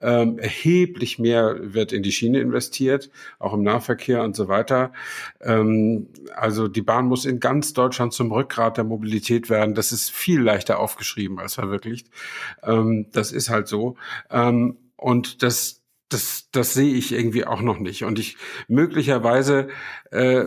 Ähm, 0.00 0.38
erheblich 0.38 1.20
mehr 1.20 1.56
wird 1.60 1.92
in 1.92 2.02
die 2.02 2.10
Schiene 2.10 2.40
investiert, 2.40 3.10
auch 3.38 3.54
im 3.54 3.62
Nahverkehr 3.62 4.22
und 4.22 4.34
so 4.34 4.48
weiter. 4.48 4.92
Ähm, 5.40 6.08
also 6.34 6.66
die 6.66 6.82
Bahn 6.82 7.06
muss 7.06 7.24
in 7.24 7.38
ganz 7.38 7.72
Deutschland 7.72 8.12
zum 8.12 8.32
Rückgrat 8.32 8.76
der 8.76 8.84
Mobilität 8.84 9.48
werden. 9.48 9.74
Das 9.74 9.92
ist 9.92 10.10
viel 10.10 10.42
leichter 10.42 10.80
aufgeschrieben 10.80 11.38
als 11.38 11.54
verwirklicht. 11.54 12.08
Ähm, 12.64 13.06
das 13.12 13.30
ist 13.30 13.48
halt 13.48 13.68
so. 13.68 13.96
Ähm, 14.30 14.76
und 14.96 15.42
das 15.42 15.80
das, 16.10 16.48
das 16.52 16.74
sehe 16.74 16.94
ich 16.94 17.12
irgendwie 17.12 17.44
auch 17.44 17.60
noch 17.60 17.78
nicht. 17.78 18.04
Und 18.04 18.18
ich 18.18 18.36
möglicherweise 18.68 19.68
äh, 20.12 20.44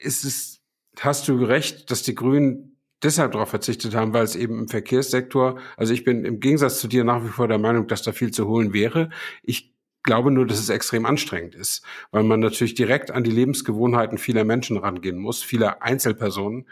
ist 0.00 0.24
es 0.24 0.53
hast 1.00 1.28
du 1.28 1.44
recht, 1.44 1.90
dass 1.90 2.02
die 2.02 2.14
Grünen 2.14 2.76
deshalb 3.02 3.32
darauf 3.32 3.50
verzichtet 3.50 3.94
haben, 3.94 4.12
weil 4.14 4.24
es 4.24 4.36
eben 4.36 4.58
im 4.60 4.68
Verkehrssektor, 4.68 5.58
also 5.76 5.92
ich 5.92 6.04
bin 6.04 6.24
im 6.24 6.40
Gegensatz 6.40 6.80
zu 6.80 6.88
dir 6.88 7.04
nach 7.04 7.22
wie 7.24 7.28
vor 7.28 7.48
der 7.48 7.58
Meinung, 7.58 7.86
dass 7.86 8.02
da 8.02 8.12
viel 8.12 8.30
zu 8.30 8.48
holen 8.48 8.72
wäre. 8.72 9.10
Ich 9.42 9.74
glaube 10.04 10.30
nur, 10.30 10.46
dass 10.46 10.58
es 10.58 10.68
extrem 10.68 11.06
anstrengend 11.06 11.54
ist, 11.54 11.82
weil 12.10 12.22
man 12.22 12.40
natürlich 12.40 12.74
direkt 12.74 13.10
an 13.10 13.24
die 13.24 13.30
Lebensgewohnheiten 13.30 14.18
vieler 14.18 14.44
Menschen 14.44 14.76
rangehen 14.76 15.18
muss, 15.18 15.42
vieler 15.42 15.82
Einzelpersonen, 15.82 16.68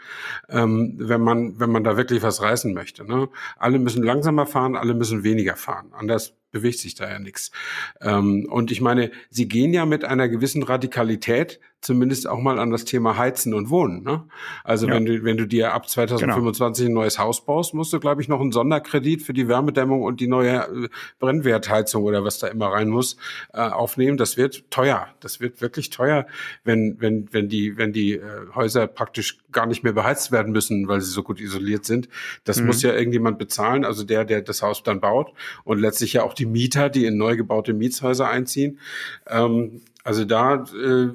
ähm, 0.49 0.95
wenn 0.99 1.21
man 1.21 1.59
wenn 1.59 1.71
man 1.71 1.83
da 1.83 1.97
wirklich 1.97 2.21
was 2.21 2.41
reißen 2.41 2.73
möchte. 2.73 3.03
Ne? 3.05 3.29
Alle 3.57 3.79
müssen 3.79 4.03
langsamer 4.03 4.45
fahren, 4.45 4.75
alle 4.75 4.93
müssen 4.93 5.23
weniger 5.23 5.55
fahren. 5.55 5.91
Anders 5.93 6.37
bewegt 6.53 6.79
sich 6.79 6.95
da 6.95 7.09
ja 7.09 7.19
nichts. 7.19 7.51
Ähm, 7.99 8.47
und 8.49 8.71
ich 8.71 8.79
meine, 8.79 9.11
sie 9.29 9.49
gehen 9.49 9.73
ja 9.73 9.85
mit 9.85 10.05
einer 10.05 10.29
gewissen 10.29 10.63
Radikalität 10.63 11.59
zumindest 11.83 12.27
auch 12.27 12.39
mal 12.39 12.59
an 12.59 12.71
das 12.71 12.85
Thema 12.85 13.17
Heizen 13.17 13.53
und 13.53 13.69
Wohnen. 13.69 14.03
Ne? 14.03 14.23
Also 14.63 14.87
ja. 14.87 14.93
wenn 14.93 15.05
du 15.05 15.23
wenn 15.23 15.37
du 15.37 15.45
dir 15.45 15.73
ab 15.73 15.89
2025 15.89 16.85
genau. 16.85 16.91
ein 16.91 16.93
neues 16.93 17.19
Haus 17.19 17.45
baust, 17.45 17.73
musst 17.73 17.93
du 17.93 17.99
glaube 17.99 18.21
ich 18.21 18.27
noch 18.27 18.39
einen 18.39 18.51
Sonderkredit 18.51 19.21
für 19.21 19.33
die 19.33 19.47
Wärmedämmung 19.47 20.01
und 20.01 20.19
die 20.19 20.27
neue 20.27 20.61
äh, 20.61 20.89
Brennwertheizung 21.19 22.03
oder 22.03 22.23
was 22.23 22.39
da 22.39 22.47
immer 22.47 22.67
rein 22.67 22.89
muss 22.89 23.17
äh, 23.53 23.59
aufnehmen. 23.59 24.17
Das 24.17 24.37
wird 24.37 24.71
teuer. 24.71 25.07
Das 25.19 25.39
wird 25.39 25.61
wirklich 25.61 25.89
teuer, 25.89 26.25
wenn 26.63 26.97
wenn 26.99 27.31
wenn 27.31 27.49
die 27.49 27.77
wenn 27.77 27.91
die 27.91 28.13
äh, 28.13 28.21
Häuser 28.55 28.87
praktisch 28.87 29.39
gar 29.51 29.65
nicht 29.65 29.83
mehr 29.83 29.93
beheizt 29.93 30.31
werden 30.31 30.53
müssen, 30.53 30.87
weil 30.87 31.01
sie 31.01 31.11
so 31.11 31.21
gut 31.21 31.39
isoliert 31.39 31.85
sind. 31.85 32.07
Das 32.43 32.59
mhm. 32.59 32.67
muss 32.67 32.81
ja 32.81 32.93
irgendjemand 32.93 33.37
bezahlen. 33.37 33.85
Also 33.85 34.03
der 34.03 34.25
der 34.25 34.41
das 34.41 34.61
Haus 34.61 34.83
dann 34.83 35.01
baut 35.01 35.33
und 35.63 35.79
letztlich 35.79 36.13
ja 36.13 36.23
auch 36.23 36.33
die 36.33 36.42
Mieter, 36.45 36.89
die 36.89 37.05
in 37.05 37.17
neu 37.17 37.35
gebaute 37.35 37.73
Mietshäuser 37.73 38.29
einziehen. 38.29 38.79
Ähm, 39.27 39.81
also 40.03 40.25
da 40.25 40.65
äh, 40.73 41.09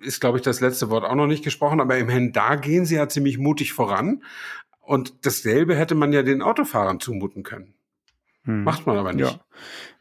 ist, 0.00 0.20
glaube 0.20 0.38
ich, 0.38 0.44
das 0.44 0.60
letzte 0.60 0.90
Wort 0.90 1.04
auch 1.04 1.14
noch 1.14 1.26
nicht 1.26 1.44
gesprochen, 1.44 1.80
aber 1.80 1.98
immerhin 1.98 2.32
da 2.32 2.56
gehen 2.56 2.86
sie 2.86 2.96
ja 2.96 3.08
ziemlich 3.08 3.38
mutig 3.38 3.72
voran. 3.72 4.22
Und 4.80 5.26
dasselbe 5.26 5.74
hätte 5.76 5.94
man 5.94 6.12
ja 6.12 6.22
den 6.22 6.42
Autofahrern 6.42 7.00
zumuten 7.00 7.42
können. 7.42 7.74
Hm. 8.44 8.62
Macht 8.64 8.86
man 8.86 8.96
aber 8.96 9.12
nicht. 9.12 9.38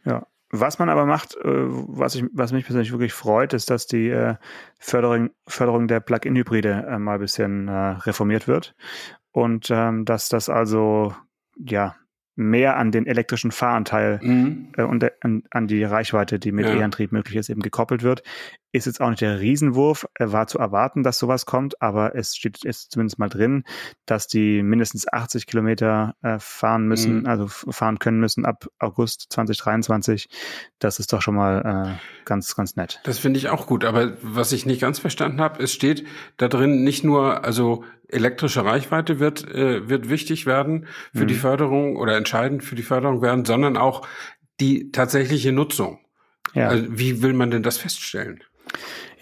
Ja. 0.05 0.11
ja. 0.11 0.27
Was 0.51 0.77
man 0.77 0.89
aber 0.89 1.05
macht, 1.05 1.35
äh, 1.35 1.41
was, 1.43 2.15
ich, 2.15 2.25
was 2.31 2.53
mich 2.53 2.65
persönlich 2.65 2.91
wirklich 2.91 3.13
freut, 3.13 3.53
ist, 3.53 3.69
dass 3.69 3.87
die 3.87 4.09
äh, 4.09 4.35
Förderung, 4.79 5.31
Förderung 5.47 5.87
der 5.87 5.99
Plug-in-Hybride 5.99 6.85
äh, 6.87 6.99
mal 6.99 7.15
ein 7.15 7.19
bisschen 7.19 7.67
reformiert 7.67 8.47
wird. 8.47 8.75
Und 9.31 9.69
ähm, 9.69 10.05
dass 10.05 10.29
das 10.29 10.47
also 10.47 11.13
ja 11.57 11.95
mehr 12.35 12.77
an 12.77 12.91
den 12.91 13.07
elektrischen 13.07 13.51
Fahranteil 13.51 14.19
mhm. 14.21 14.69
äh, 14.77 14.83
und 14.83 15.05
an, 15.21 15.43
an, 15.51 15.67
die 15.67 15.83
Reichweite, 15.83 16.39
die 16.39 16.51
mit 16.51 16.65
ja. 16.65 16.75
E-Antrieb 16.75 17.11
möglich 17.11 17.37
ist, 17.37 17.49
eben 17.49 17.61
gekoppelt 17.61 18.03
wird. 18.03 18.23
Ist 18.75 18.87
jetzt 18.87 18.99
auch 18.99 19.09
nicht 19.09 19.21
der 19.21 19.39
Riesenwurf, 19.39 20.05
äh, 20.15 20.33
war 20.33 20.47
zu 20.47 20.59
erwarten, 20.59 21.01
dass 21.01 21.17
sowas 21.17 21.45
kommt, 21.45 21.81
aber 21.81 22.13
es 22.13 22.35
steht 22.35 22.65
jetzt 22.65 22.91
zumindest 22.91 23.19
mal 23.19 23.29
drin, 23.29 23.63
dass 24.05 24.27
die 24.27 24.61
mindestens 24.63 25.07
80 25.07 25.47
Kilometer 25.47 26.15
äh, 26.21 26.39
fahren 26.39 26.85
müssen, 26.85 27.19
mhm. 27.19 27.25
also 27.25 27.47
fahren 27.47 27.99
können 27.99 28.19
müssen 28.19 28.45
ab 28.45 28.67
August 28.79 29.27
2023. 29.29 30.27
Das 30.77 30.99
ist 30.99 31.13
doch 31.13 31.21
schon 31.21 31.35
mal 31.35 31.95
äh, 31.95 32.25
ganz, 32.25 32.53
ganz 32.57 32.75
nett. 32.75 32.99
Das 33.05 33.17
finde 33.17 33.37
ich 33.39 33.47
auch 33.47 33.65
gut, 33.65 33.85
aber 33.85 34.17
was 34.21 34.51
ich 34.51 34.65
nicht 34.65 34.81
ganz 34.81 34.99
verstanden 34.99 35.39
habe, 35.39 35.63
es 35.63 35.71
steht 35.71 36.03
da 36.35 36.49
drin 36.49 36.83
nicht 36.83 37.05
nur, 37.05 37.45
also 37.45 37.85
elektrische 38.09 38.65
Reichweite 38.65 39.21
wird, 39.21 39.47
äh, 39.47 39.87
wird 39.87 40.09
wichtig 40.09 40.45
werden 40.45 40.87
für 41.13 41.23
mhm. 41.23 41.27
die 41.27 41.35
Förderung 41.35 41.95
oder 41.95 42.17
entscheidend 42.17 42.61
für 42.61 42.75
die 42.75 42.83
Förderung 42.83 43.21
werden, 43.21 43.45
sondern 43.45 43.77
auch 43.77 44.05
die 44.59 44.91
tatsächliche 44.91 45.53
Nutzung. 45.53 45.99
Ja. 46.53 46.67
Also 46.67 46.85
wie 46.89 47.21
will 47.21 47.33
man 47.33 47.51
denn 47.51 47.63
das 47.63 47.77
feststellen? 47.77 48.43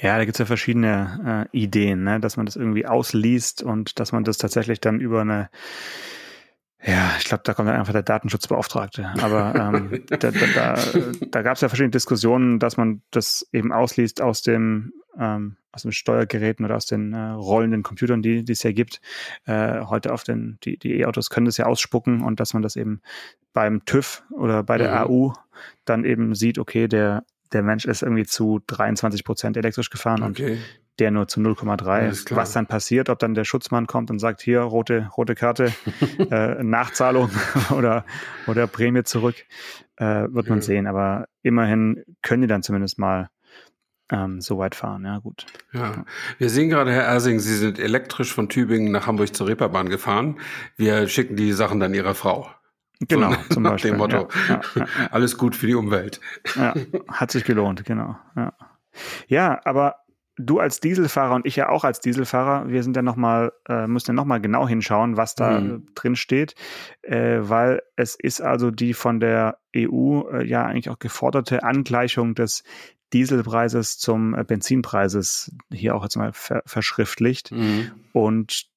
Ja, 0.02 0.18
da 0.18 0.26
gibt's 0.26 0.40
ja 0.40 0.46
verschiedene 0.46 1.48
äh, 1.54 1.58
Ideen, 1.58 2.04
ne? 2.04 2.20
dass 2.20 2.38
man 2.38 2.46
das 2.46 2.56
irgendwie 2.56 2.86
ausliest 2.86 3.64
und 3.64 4.00
dass 4.00 4.12
man 4.12 4.24
das 4.24 4.38
tatsächlich 4.38 4.82
dann 4.82 5.00
über 5.00 5.22
eine 5.22 5.50
ja, 6.86 7.14
ich 7.18 7.24
glaube, 7.24 7.44
da 7.46 7.54
kommt 7.54 7.70
dann 7.70 7.80
einfach 7.80 7.94
der 7.94 8.04
Datenschutzbeauftragte. 8.04 9.14
Aber 9.22 9.56
ähm, 9.56 10.04
da, 10.10 10.18
da, 10.18 10.32
da, 10.32 10.76
da 11.32 11.42
gab 11.42 11.56
es 11.56 11.62
ja 11.62 11.70
verschiedene 11.70 11.92
Diskussionen, 11.92 12.60
dass 12.60 12.76
man 12.76 13.02
das 13.12 13.48
eben 13.54 13.72
ausliest 13.72 14.22
aus 14.22 14.42
dem 14.42 14.92
ähm, 15.18 15.56
aus 15.72 15.84
den 15.84 15.92
Steuergeräten 15.92 16.66
oder 16.66 16.76
aus 16.76 16.86
den 16.86 17.14
äh, 17.14 17.30
rollenden 17.32 17.84
Computern, 17.84 18.22
die, 18.22 18.44
die 18.44 18.52
es 18.52 18.64
ja 18.64 18.72
gibt. 18.74 19.00
Äh, 19.46 19.82
heute 19.86 20.12
auf 20.12 20.24
den 20.24 20.58
die 20.64 20.78
die 20.78 21.00
E-Autos 21.00 21.30
können 21.30 21.46
das 21.46 21.58
ja 21.58 21.66
ausspucken 21.66 22.22
und 22.22 22.40
dass 22.40 22.54
man 22.54 22.62
das 22.62 22.76
eben 22.76 23.02
beim 23.54 23.86
TÜV 23.86 24.24
oder 24.32 24.62
bei 24.64 24.78
der 24.78 24.92
mhm. 24.92 25.12
AU 25.12 25.34
dann 25.86 26.04
eben 26.04 26.36
sieht, 26.36 26.58
okay, 26.58 26.88
der 26.88 27.24
der 27.54 27.64
Mensch 27.64 27.86
ist 27.86 28.02
irgendwie 28.02 28.26
zu 28.26 28.62
23 28.68 29.24
Prozent 29.24 29.58
elektrisch 29.58 29.90
gefahren 29.90 30.24
okay. 30.24 30.54
und 30.54 30.60
der 31.00 31.12
nur 31.12 31.28
zu 31.28 31.40
0,3. 31.40 32.36
Was 32.36 32.52
dann 32.54 32.68
passiert, 32.68 33.10
ob 33.10 33.20
dann 33.20 33.34
der 33.34 33.46
Schutzmann 33.46 33.88
kommt 33.88 34.12
und 34.12 34.20
sagt, 34.20 34.42
hier, 34.42 34.62
rote, 34.62 35.10
rote 35.18 35.36
Karte, 35.36 35.74
äh, 36.32 36.64
Nachzahlung 36.64 37.32
oder, 37.72 38.06
oder 38.48 38.68
Prämie 38.68 39.04
zurück, 39.04 39.36
äh, 39.98 40.06
wird 40.06 40.50
man 40.50 40.60
ja. 40.60 40.64
sehen. 40.64 40.88
Aber 40.88 41.28
immerhin 41.42 42.04
können 42.22 42.42
die 42.42 42.48
dann 42.48 42.64
zumindest 42.64 43.00
mal 43.00 43.30
ähm, 44.12 44.42
so 44.42 44.58
weit 44.60 44.76
fahren. 44.76 45.06
Ja, 45.06 45.18
gut. 45.20 45.46
Ja. 45.72 46.06
Wir 46.38 46.50
sehen 46.50 46.70
gerade, 46.70 46.92
Herr 46.92 47.06
Ersing, 47.06 47.40
Sie 47.40 47.56
sind 47.56 47.80
elektrisch 47.80 48.34
von 48.34 48.50
Tübingen 48.50 48.92
nach 48.92 49.08
Hamburg 49.08 49.36
zur 49.36 49.48
Reeperbahn 49.48 49.90
gefahren. 49.90 50.40
Wir 50.76 51.08
schicken 51.08 51.36
die 51.36 51.54
Sachen 51.54 51.80
dann 51.80 51.94
Ihrer 51.94 52.14
Frau. 52.14 52.50
Genau, 53.00 53.32
so, 53.32 53.56
zum 53.56 53.64
Beispiel. 53.64 53.92
Dem 53.92 53.98
Motto. 53.98 54.30
Ja, 54.48 54.62
ja, 54.76 54.86
ja. 54.86 54.88
Alles 55.12 55.38
gut 55.38 55.56
für 55.56 55.68
die 55.68 55.76
Umwelt. 55.76 56.20
Ja, 56.56 56.74
hat 57.08 57.32
sich 57.32 57.44
gelohnt, 57.44 57.84
genau. 57.86 58.18
Ja, 58.36 58.54
ja 59.28 59.62
aber 59.66 59.96
du 60.38 60.60
als 60.60 60.80
Dieselfahrer 60.80 61.36
und 61.36 61.46
ich 61.46 61.56
ja 61.56 61.70
auch 61.70 61.84
als 61.84 62.00
Dieselfahrer, 62.00 62.70
wir 62.70 62.84
sind 62.84 62.96
ja 62.96 63.02
noch 63.02 63.16
mal, 63.16 63.52
äh, 63.68 63.88
müssen 63.88 64.12
ja 64.12 64.14
nochmal 64.14 64.42
genau 64.42 64.68
hinschauen, 64.68 65.18
was 65.18 65.36
da 65.36 65.60
mhm. 65.60 65.88
drin 65.96 66.16
steht, 66.16 66.56
äh, 67.02 67.40
weil 67.42 67.82
es 67.96 68.16
ist 68.16 68.42
also 68.42 68.72
die 68.72 68.94
von 68.94 69.20
der 69.20 69.58
EU 69.76 70.24
äh, 70.32 70.46
ja 70.46 70.66
eigentlich 70.66 70.90
auch 70.90 71.00
geforderte 71.00 71.64
Angleichung 71.64 72.36
des 72.36 72.64
Dieselpreises 73.14 74.00
zum 74.00 74.34
äh, 74.34 74.44
Benzinpreises 74.44 75.56
hier 75.72 75.96
auch 75.96 76.04
jetzt 76.04 76.16
mal 76.16 76.34
ver 76.34 76.64
verschriftlicht. 76.66 77.52
Mhm. 77.52 77.92
Und 78.12 78.73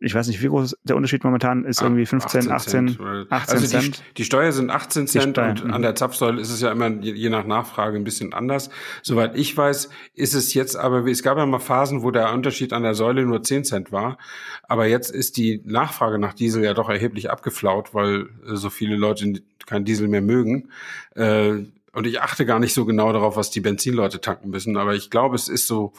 ich 0.00 0.14
weiß 0.14 0.28
nicht, 0.28 0.40
wie 0.42 0.46
groß 0.46 0.76
der 0.84 0.94
Unterschied 0.94 1.24
momentan 1.24 1.64
ist, 1.64 1.82
irgendwie 1.82 2.06
15, 2.06 2.52
18, 2.52 2.88
18, 2.90 3.00
18 3.30 3.54
also 3.54 3.66
Cent. 3.66 3.98
Die, 3.98 4.14
die 4.18 4.24
Steuer 4.24 4.52
sind 4.52 4.70
18 4.70 5.08
Cent 5.08 5.30
Steuer, 5.30 5.50
und 5.50 5.62
an 5.62 5.78
mhm. 5.78 5.82
der 5.82 5.94
Zapfsäule 5.96 6.40
ist 6.40 6.50
es 6.50 6.60
ja 6.60 6.70
immer 6.70 6.88
je, 6.88 7.12
je, 7.14 7.28
nach 7.30 7.44
Nachfrage 7.44 7.96
ein 7.96 8.04
bisschen 8.04 8.32
anders. 8.32 8.70
Soweit 9.02 9.36
ich 9.36 9.56
weiß, 9.56 9.88
ist 10.14 10.34
es 10.34 10.54
jetzt 10.54 10.76
aber, 10.76 11.04
es 11.06 11.22
gab 11.24 11.36
ja 11.36 11.46
mal 11.46 11.58
Phasen, 11.58 12.02
wo 12.04 12.12
der 12.12 12.32
Unterschied 12.32 12.72
an 12.72 12.84
der 12.84 12.94
Säule 12.94 13.24
nur 13.26 13.42
10 13.42 13.64
Cent 13.64 13.90
war. 13.90 14.18
Aber 14.62 14.86
jetzt 14.86 15.10
ist 15.10 15.36
die 15.36 15.62
Nachfrage 15.64 16.20
nach 16.20 16.34
Diesel 16.34 16.62
ja 16.62 16.74
doch 16.74 16.88
erheblich 16.88 17.30
abgeflaut, 17.30 17.92
weil 17.92 18.28
äh, 18.46 18.54
so 18.54 18.70
viele 18.70 18.94
Leute 18.94 19.32
kein 19.66 19.84
Diesel 19.84 20.06
mehr 20.06 20.22
mögen. 20.22 20.70
Äh, 21.16 21.64
und 21.92 22.06
ich 22.06 22.20
achte 22.20 22.46
gar 22.46 22.60
nicht 22.60 22.74
so 22.74 22.84
genau 22.84 23.12
darauf, 23.12 23.34
was 23.34 23.50
die 23.50 23.60
Benzinleute 23.60 24.20
tanken 24.20 24.50
müssen. 24.50 24.76
Aber 24.76 24.94
ich 24.94 25.10
glaube, 25.10 25.34
es 25.34 25.48
ist 25.48 25.66
so 25.66 25.92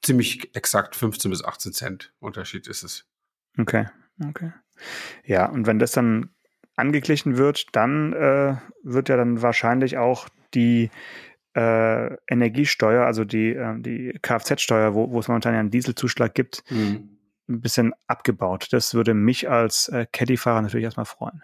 ziemlich 0.00 0.54
exakt 0.54 0.94
15 0.94 1.30
bis 1.30 1.42
18 1.42 1.72
Cent 1.72 2.12
Unterschied 2.20 2.68
ist 2.68 2.84
es. 2.84 3.04
Okay, 3.58 3.86
okay. 4.28 4.52
Ja, 5.24 5.46
und 5.46 5.66
wenn 5.66 5.78
das 5.78 5.92
dann 5.92 6.30
angeglichen 6.76 7.36
wird, 7.36 7.66
dann 7.72 8.12
äh, 8.12 8.56
wird 8.82 9.08
ja 9.08 9.16
dann 9.16 9.42
wahrscheinlich 9.42 9.98
auch 9.98 10.28
die 10.54 10.90
äh, 11.54 12.14
Energiesteuer, 12.28 13.04
also 13.04 13.24
die, 13.24 13.50
äh, 13.50 13.78
die 13.78 14.18
Kfz-Steuer, 14.22 14.94
wo, 14.94 15.10
wo 15.10 15.20
es 15.20 15.28
momentan 15.28 15.54
ja 15.54 15.60
einen 15.60 15.70
Dieselzuschlag 15.70 16.34
gibt, 16.34 16.64
mhm. 16.70 17.18
ein 17.48 17.60
bisschen 17.60 17.92
abgebaut. 18.06 18.68
Das 18.72 18.94
würde 18.94 19.14
mich 19.14 19.50
als 19.50 19.88
äh, 19.88 20.06
Caddy-Fahrer 20.10 20.62
natürlich 20.62 20.84
erstmal 20.84 21.06
freuen. 21.06 21.42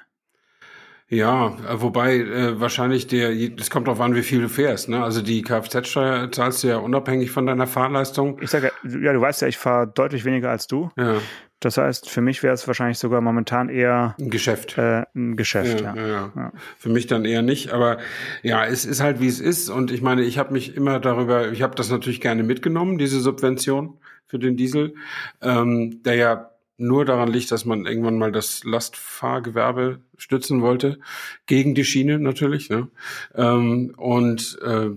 Ja, 1.10 1.56
äh, 1.66 1.80
wobei 1.80 2.16
äh, 2.16 2.60
wahrscheinlich 2.60 3.06
der, 3.06 3.30
es 3.30 3.70
kommt 3.70 3.86
darauf 3.86 4.00
an, 4.00 4.14
wie 4.14 4.22
viel 4.22 4.42
du 4.42 4.48
fährst. 4.48 4.88
Ne? 4.88 5.02
Also 5.02 5.22
die 5.22 5.42
Kfz-Steuer 5.42 6.30
zahlst 6.30 6.62
du 6.62 6.68
ja 6.68 6.76
unabhängig 6.76 7.30
von 7.30 7.46
deiner 7.46 7.66
Fahrleistung. 7.66 8.38
Ich 8.42 8.50
sage, 8.50 8.72
ja, 8.84 9.12
du 9.12 9.20
weißt 9.20 9.40
ja, 9.42 9.48
ich 9.48 9.56
fahre 9.56 9.86
deutlich 9.86 10.24
weniger 10.24 10.50
als 10.50 10.66
du. 10.66 10.90
Ja. 10.96 11.16
Das 11.60 11.76
heißt, 11.76 12.08
für 12.08 12.20
mich 12.20 12.42
wäre 12.42 12.54
es 12.54 12.66
wahrscheinlich 12.68 12.98
sogar 12.98 13.20
momentan 13.20 13.68
eher 13.68 14.14
ein 14.20 14.30
Geschäft. 14.30 14.78
Äh, 14.78 15.04
ein 15.16 15.36
Geschäft, 15.36 15.80
ja, 15.80 15.96
ja. 15.96 16.06
Ja, 16.06 16.32
ja. 16.36 16.52
Für 16.76 16.88
mich 16.88 17.08
dann 17.08 17.24
eher 17.24 17.42
nicht, 17.42 17.72
aber 17.72 17.98
ja, 18.42 18.64
es 18.64 18.84
ist 18.84 19.02
halt 19.02 19.18
wie 19.20 19.26
es 19.26 19.40
ist 19.40 19.68
und 19.68 19.90
ich 19.90 20.00
meine, 20.00 20.22
ich 20.22 20.38
habe 20.38 20.52
mich 20.52 20.76
immer 20.76 21.00
darüber, 21.00 21.50
ich 21.50 21.62
habe 21.62 21.74
das 21.74 21.90
natürlich 21.90 22.20
gerne 22.20 22.44
mitgenommen, 22.44 22.98
diese 22.98 23.18
Subvention 23.18 23.98
für 24.26 24.38
den 24.38 24.56
Diesel, 24.56 24.94
ähm, 25.42 26.00
der 26.04 26.14
ja 26.14 26.50
nur 26.78 27.04
daran 27.04 27.28
liegt, 27.28 27.50
dass 27.50 27.64
man 27.64 27.86
irgendwann 27.86 28.18
mal 28.18 28.32
das 28.32 28.64
Lastfahrgewerbe 28.64 30.00
stützen 30.16 30.62
wollte, 30.62 30.98
gegen 31.46 31.74
die 31.74 31.84
Schiene 31.84 32.18
natürlich. 32.18 32.70
Ne? 32.70 32.88
Ähm, 33.34 33.94
und 33.96 34.58
äh, 34.62 34.90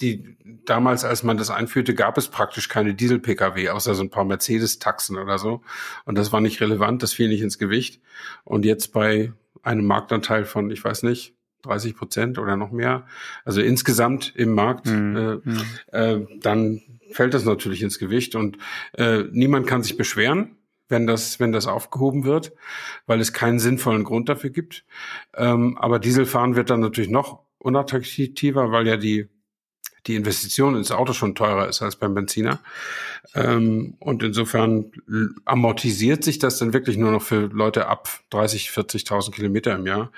die 0.00 0.36
damals, 0.64 1.04
als 1.04 1.22
man 1.22 1.38
das 1.38 1.50
einführte, 1.50 1.94
gab 1.94 2.18
es 2.18 2.28
praktisch 2.28 2.68
keine 2.68 2.94
Diesel-Pkw, 2.94 3.70
außer 3.70 3.94
so 3.94 4.02
ein 4.02 4.10
paar 4.10 4.24
Mercedes-Taxen 4.24 5.16
oder 5.16 5.38
so. 5.38 5.62
Und 6.04 6.18
das 6.18 6.32
war 6.32 6.40
nicht 6.40 6.60
relevant, 6.60 7.02
das 7.02 7.12
fiel 7.12 7.28
nicht 7.28 7.40
ins 7.40 7.58
Gewicht. 7.58 8.00
Und 8.44 8.64
jetzt 8.64 8.92
bei 8.92 9.32
einem 9.62 9.86
Marktanteil 9.86 10.44
von, 10.44 10.70
ich 10.70 10.84
weiß 10.84 11.04
nicht, 11.04 11.34
30 11.62 11.96
Prozent 11.96 12.38
oder 12.38 12.56
noch 12.56 12.70
mehr, 12.70 13.06
also 13.44 13.60
insgesamt 13.60 14.32
im 14.36 14.54
Markt, 14.54 14.86
mhm. 14.86 15.16
äh, 15.16 15.34
mhm. 15.34 15.62
äh, 15.92 16.38
dann 16.40 16.82
fällt 17.10 17.34
das 17.34 17.44
natürlich 17.44 17.82
ins 17.82 17.98
Gewicht 17.98 18.34
und 18.34 18.58
äh, 18.92 19.24
niemand 19.32 19.66
kann 19.66 19.82
sich 19.82 19.96
beschweren 19.96 20.57
wenn 20.88 21.06
das, 21.06 21.40
wenn 21.40 21.52
das 21.52 21.66
aufgehoben 21.66 22.24
wird, 22.24 22.52
weil 23.06 23.20
es 23.20 23.32
keinen 23.32 23.58
sinnvollen 23.58 24.04
Grund 24.04 24.28
dafür 24.28 24.50
gibt. 24.50 24.84
Ähm, 25.36 25.76
aber 25.78 25.98
Dieselfahren 25.98 26.56
wird 26.56 26.70
dann 26.70 26.80
natürlich 26.80 27.10
noch 27.10 27.40
unattraktiver, 27.58 28.72
weil 28.72 28.86
ja 28.86 28.96
die, 28.96 29.28
die 30.06 30.16
Investition 30.16 30.76
ins 30.76 30.90
Auto 30.90 31.12
schon 31.12 31.34
teurer 31.34 31.68
ist 31.68 31.82
als 31.82 31.96
beim 31.96 32.14
Benziner. 32.14 32.60
Ähm, 33.34 33.94
und 33.98 34.22
insofern 34.22 34.92
amortisiert 35.44 36.24
sich 36.24 36.38
das 36.38 36.58
dann 36.58 36.72
wirklich 36.72 36.96
nur 36.96 37.10
noch 37.10 37.22
für 37.22 37.46
Leute 37.46 37.86
ab 37.86 38.08
30, 38.30 38.70
40.000 38.70 39.32
Kilometer 39.32 39.74
im 39.74 39.86
Jahr. 39.86 40.10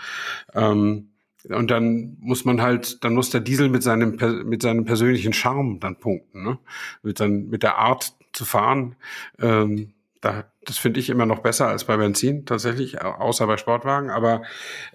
Ähm, 0.55 1.09
und 1.49 1.71
dann 1.71 2.19
muss 2.21 2.45
man 2.45 2.61
halt, 2.61 3.03
dann 3.03 3.15
muss 3.15 3.31
der 3.31 3.41
Diesel 3.41 3.71
mit 3.71 3.83
seinem, 3.83 4.19
mit 4.47 4.61
seinem 4.63 4.85
persönlichen 4.85 5.33
Charme 5.33 5.81
dann 5.81 5.97
punkten, 5.97 6.43
ne? 6.43 6.59
Mit, 7.03 7.19
dann, 7.19 7.49
mit 7.49 7.63
der 7.63 7.79
Art 7.79 8.13
zu 8.33 8.45
fahren. 8.45 8.97
Ähm, 9.39 9.95
da, 10.21 10.53
das 10.67 10.77
finde 10.77 11.01
ich 11.01 11.09
immer 11.09 11.25
noch 11.25 11.41
besser 11.41 11.69
als 11.69 11.85
bei 11.85 11.97
Benzin 11.97 12.45
tatsächlich, 12.45 13.01
außer 13.03 13.47
bei 13.47 13.57
Sportwagen. 13.57 14.11
Aber 14.11 14.43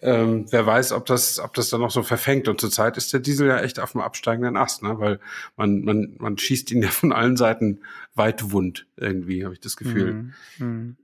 ähm, 0.01 0.45
wer 0.51 0.65
weiß, 0.65 0.91
ob 0.91 1.05
das, 1.05 1.39
ob 1.39 1.53
das 1.55 1.69
dann 1.69 1.81
noch 1.81 1.91
so 1.91 2.03
verfängt. 2.03 2.47
Und 2.47 2.61
zurzeit 2.61 2.97
ist 2.97 3.11
der 3.11 3.19
Diesel 3.21 3.47
ja 3.47 3.59
echt 3.59 3.79
auf 3.79 3.93
dem 3.93 4.01
absteigenden 4.01 4.55
Ast, 4.55 4.83
ne? 4.83 4.99
weil 4.99 5.19
man, 5.57 5.81
man, 5.81 6.15
man 6.19 6.37
schießt 6.37 6.71
ihn 6.71 6.83
ja 6.83 6.89
von 6.89 7.11
allen 7.11 7.37
Seiten 7.37 7.81
weit 8.13 8.51
wund 8.51 8.87
irgendwie, 8.97 9.43
habe 9.43 9.53
ich 9.53 9.59
das 9.59 9.77
Gefühl. 9.77 10.31
Mhm. 10.59 10.97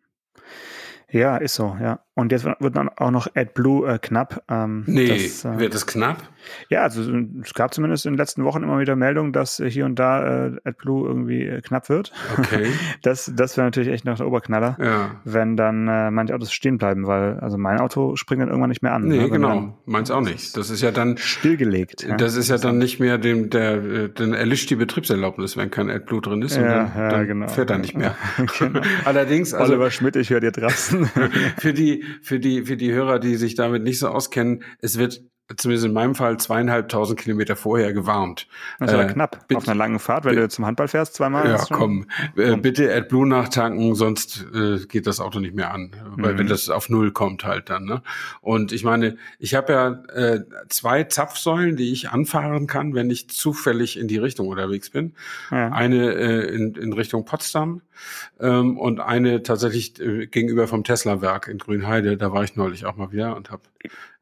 Ja, 1.09 1.37
ist 1.37 1.55
so, 1.55 1.77
ja. 1.81 1.99
Und 2.13 2.31
jetzt 2.31 2.45
wird 2.45 2.75
dann 2.75 2.89
auch 2.89 3.11
noch 3.11 3.27
AdBlue 3.35 3.95
äh, 3.95 3.99
knapp. 3.99 4.43
Ähm, 4.47 4.83
nee, 4.87 5.07
das, 5.07 5.43
äh, 5.43 5.59
wird 5.59 5.75
es 5.75 5.85
knapp? 5.85 6.30
Ja, 6.69 6.81
also 6.83 7.01
es 7.41 7.53
gab 7.53 7.73
zumindest 7.73 8.05
in 8.05 8.13
den 8.13 8.17
letzten 8.17 8.43
Wochen 8.43 8.63
immer 8.63 8.79
wieder 8.79 8.95
Meldungen, 8.95 9.33
dass 9.33 9.59
äh, 9.59 9.69
hier 9.69 9.85
und 9.85 9.97
da 9.99 10.47
äh, 10.47 10.51
AdBlue 10.63 11.07
irgendwie 11.07 11.43
äh, 11.45 11.61
knapp 11.61 11.89
wird. 11.89 12.11
Okay. 12.37 12.67
Das, 13.01 13.31
das 13.35 13.57
wäre 13.57 13.65
natürlich 13.65 13.89
echt 13.89 14.05
noch 14.05 14.17
der 14.17 14.27
Oberknaller, 14.27 14.77
ja. 14.79 15.21
wenn 15.23 15.55
dann 15.55 15.87
äh, 15.87 16.11
manche 16.11 16.35
Autos 16.35 16.51
stehen 16.51 16.77
bleiben, 16.77 17.07
weil 17.07 17.39
also 17.39 17.57
mein 17.57 17.79
Auto 17.79 18.15
springt 18.15 18.41
dann 18.41 18.49
irgendwann 18.49 18.69
nicht 18.69 18.83
mehr 18.83 18.93
an. 18.93 19.07
Nee, 19.07 19.17
ne, 19.17 19.29
genau. 19.29 19.77
Meins 19.85 20.11
auch 20.11 20.21
nicht. 20.21 20.55
Das 20.55 20.69
ist 20.69 20.81
ja 20.81 20.91
dann 20.91 21.17
stillgelegt. 21.17 22.03
Ja. 22.03 22.17
Das 22.17 22.35
ist 22.35 22.49
ja 22.49 22.57
dann 22.57 22.77
nicht 22.77 22.99
mehr 22.99 23.17
dem, 23.17 23.49
der, 23.49 23.83
äh, 23.83 24.09
dann 24.13 24.33
erlischt 24.33 24.69
die 24.69 24.75
Betriebserlaubnis, 24.75 25.57
wenn 25.57 25.71
kein 25.71 25.89
AdBlue 25.89 26.21
drin 26.21 26.41
ist. 26.41 26.57
Ja, 26.57 26.63
dann, 26.63 26.91
ja, 26.95 27.09
dann 27.09 27.27
genau. 27.27 27.47
fährt 27.47 27.69
er 27.69 27.77
nicht 27.77 27.95
mehr. 27.95 28.15
genau. 28.59 28.81
Allerdings, 29.05 29.53
also. 29.53 29.73
Oliver 29.73 29.91
Schmidt, 29.91 30.15
ich 30.15 30.29
höre 30.29 30.41
dir 30.41 30.51
draußen. 30.51 31.05
für 31.57 31.73
die, 31.73 32.03
für 32.21 32.39
die, 32.39 32.63
für 32.63 32.77
die 32.77 32.91
Hörer, 32.91 33.19
die 33.19 33.35
sich 33.35 33.55
damit 33.55 33.83
nicht 33.83 33.99
so 33.99 34.07
auskennen, 34.07 34.63
es 34.79 34.97
wird 34.97 35.21
zumindest 35.57 35.85
in 35.85 35.93
meinem 35.93 36.15
Fall 36.15 36.37
zweieinhalbtausend 36.37 37.19
Kilometer 37.19 37.55
vorher 37.55 37.93
gewarnt. 37.93 38.47
Das 38.79 38.89
ist 38.89 38.93
aber 38.93 39.09
äh, 39.09 39.13
knapp 39.13 39.47
bitte, 39.47 39.57
auf 39.57 39.67
einer 39.67 39.77
langen 39.77 39.99
Fahrt, 39.99 40.25
weil 40.25 40.35
du 40.35 40.47
zum 40.49 40.65
Handball 40.65 40.87
fährst 40.87 41.15
zweimal. 41.15 41.47
Ja, 41.47 41.63
komm, 41.69 42.07
äh, 42.35 42.55
bitte 42.55 42.93
AdBlue 42.93 43.27
nachtanken, 43.27 43.95
sonst 43.95 44.45
äh, 44.53 44.85
geht 44.87 45.07
das 45.07 45.19
Auto 45.19 45.39
nicht 45.39 45.55
mehr 45.55 45.73
an, 45.73 45.91
weil 46.17 46.33
mhm. 46.33 46.39
wenn 46.39 46.47
das 46.47 46.69
auf 46.69 46.89
Null 46.89 47.11
kommt 47.11 47.43
halt 47.45 47.69
dann. 47.69 47.85
Ne? 47.85 48.01
Und 48.41 48.71
ich 48.71 48.83
meine, 48.83 49.17
ich 49.39 49.55
habe 49.55 49.73
ja 49.73 49.89
äh, 50.13 50.41
zwei 50.69 51.03
Zapfsäulen, 51.03 51.75
die 51.75 51.91
ich 51.91 52.09
anfahren 52.09 52.67
kann, 52.67 52.93
wenn 52.93 53.09
ich 53.09 53.29
zufällig 53.29 53.97
in 53.97 54.07
die 54.07 54.17
Richtung 54.17 54.47
unterwegs 54.47 54.89
bin. 54.89 55.13
Ja. 55.51 55.69
Eine 55.71 56.13
äh, 56.13 56.55
in, 56.55 56.75
in 56.75 56.93
Richtung 56.93 57.25
Potsdam 57.25 57.81
ähm, 58.39 58.77
und 58.77 58.99
eine 58.99 59.43
tatsächlich 59.43 59.99
äh, 59.99 60.27
gegenüber 60.27 60.67
vom 60.67 60.83
Tesla-Werk 60.83 61.47
in 61.47 61.57
Grünheide. 61.57 62.17
Da 62.17 62.31
war 62.31 62.43
ich 62.43 62.55
neulich 62.55 62.85
auch 62.85 62.97
mal 62.97 63.11
wieder 63.11 63.35
und 63.35 63.51
habe 63.51 63.61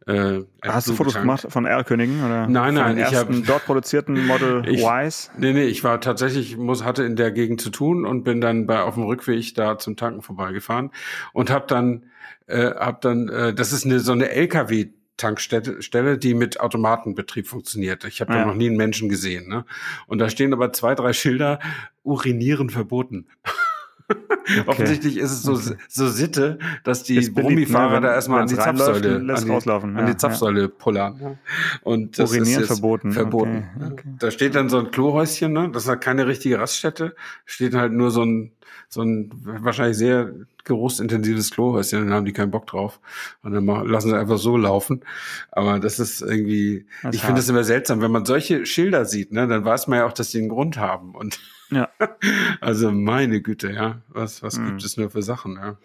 Äh, 0.08 0.42
Hast 0.64 0.88
du 0.88 0.94
Fotos 0.94 1.14
gemacht 1.14 1.46
von 1.50 1.66
R-Königen 1.66 2.24
oder 2.24 2.48
nein, 2.48 2.74
nein, 2.74 2.98
ich 2.98 3.14
habe 3.14 3.42
dort 3.42 3.66
produzierten 3.66 4.26
Model 4.26 4.64
ich, 4.68 4.82
Ys? 4.82 5.30
Nee, 5.38 5.54
nee, 5.54 5.66
ich 5.66 5.84
war 5.84 6.00
tatsächlich 6.00 6.58
muss 6.58 6.84
hatte 6.84 7.04
in 7.04 7.16
der 7.16 7.32
Gegend 7.32 7.62
zu 7.62 7.70
tun 7.70 8.06
und 8.06 8.24
bin 8.24 8.42
dann 8.42 8.66
bei 8.66 8.82
auf 8.82 8.96
dem 8.96 9.04
Rückweg 9.04 9.54
da 9.56 9.78
zum 9.78 9.98
Tanken 9.98 10.22
vorbeigefahren 10.22 10.92
und 11.34 11.50
habe 11.50 11.68
dann 11.68 12.06
äh, 12.48 12.72
hab 12.72 13.02
dann 13.02 13.28
äh, 13.28 13.54
das 13.54 13.74
ist 13.74 13.86
eine 13.86 14.00
so 14.00 14.14
eine 14.14 14.30
LKW 14.32 14.90
Tankstelle, 15.20 16.18
die 16.18 16.34
mit 16.34 16.60
Automatenbetrieb 16.60 17.48
funktioniert. 17.48 18.06
Ich 18.06 18.22
habe 18.22 18.34
ja. 18.34 18.40
da 18.40 18.46
noch 18.46 18.56
nie 18.56 18.68
einen 18.68 18.78
Menschen 18.78 19.10
gesehen. 19.10 19.48
Ne? 19.48 19.66
Und 20.08 20.20
da 20.20 20.30
stehen 20.30 20.54
aber 20.54 20.74
zwei, 20.74 20.96
drei 20.96 21.14
Schilder, 21.14 21.60
urinieren 22.04 22.70
verboten. 22.70 23.28
Okay. 24.50 24.63
Offensichtlich 24.65 25.17
ist 25.17 25.32
es 25.32 25.43
so, 25.43 25.54
okay. 25.54 25.76
so 25.88 26.08
Sitte, 26.08 26.58
dass 26.84 27.04
die 27.04 27.30
Brummifahrer 27.30 28.00
ne, 28.00 28.08
da 28.08 28.13
erstmal 28.15 28.41
an 28.41 28.48
die 28.48 28.56
Zapfsäule, 28.56 29.17
an 29.17 29.45
die, 29.45 29.52
rauslaufen. 29.52 29.95
an 29.95 30.08
die 30.08 30.17
Zapfsäule 30.17 30.62
ja. 30.62 30.67
pullern. 30.67 31.19
Ja. 31.22 31.36
Und 31.84 32.17
das 32.17 32.32
Urinieren 32.32 32.63
ist 32.63 32.67
verboten. 32.67 33.12
verboten. 33.12 33.69
Okay. 33.80 34.04
Da 34.17 34.32
steht 34.32 34.56
dann 34.56 34.69
so 34.69 34.80
ein 34.80 34.89
Klohäuschen, 34.89 35.54
ne? 35.54 35.69
das 35.72 35.84
ist 35.84 35.89
halt 35.89 36.02
keine 36.02 36.26
richtige 36.26 36.60
Raststätte. 36.60 37.15
Steht 37.45 37.76
halt 37.76 37.93
nur 37.93 38.10
so 38.10 38.24
ein, 38.24 38.52
so 38.88 39.04
ein 39.04 39.30
wahrscheinlich 39.43 39.98
sehr 39.98 40.34
geruchsintensives 40.63 41.52
Klohäuschen, 41.52 42.06
dann 42.06 42.13
haben 42.13 42.26
die 42.26 42.34
keinen 42.34 42.52
Bock 42.52 42.65
drauf. 42.65 43.00
Und 43.43 43.54
dann 43.54 43.65
machen, 43.65 43.88
lassen 43.88 44.10
sie 44.10 44.17
einfach 44.17 44.39
so 44.39 44.58
laufen. 44.58 45.02
Aber 45.52 45.80
das 45.80 46.00
ist 46.00 46.22
irgendwie, 46.22 46.88
das 47.04 47.15
ich 47.15 47.22
finde 47.22 47.41
es 47.41 47.50
immer 47.50 47.63
seltsam, 47.63 48.02
wenn 48.02 48.12
man 48.12 48.26
solche 48.26 48.65
Schilder 48.65 49.06
sieht, 49.06 49.32
ne, 49.32 49.48
dann 49.48 49.63
weiß 49.63 49.88
man 49.88 50.00
ja 50.00 50.06
auch, 50.08 50.13
dass 50.13 50.32
die 50.32 50.39
einen 50.39 50.50
Grund 50.50 50.78
haben. 50.78 51.13
Und 51.13 51.39
ja. 51.71 51.89
also 52.62 52.91
meine 52.91 53.41
Güte, 53.41 53.71
ja. 53.71 54.01
Was, 54.10 54.43
was 54.43 54.58
mhm. 54.58 54.67
gibt 54.67 54.84
es 54.84 54.97
nur 54.97 55.10
für 55.10 55.23
Sachen, 55.23 55.55
ja. 55.55 55.77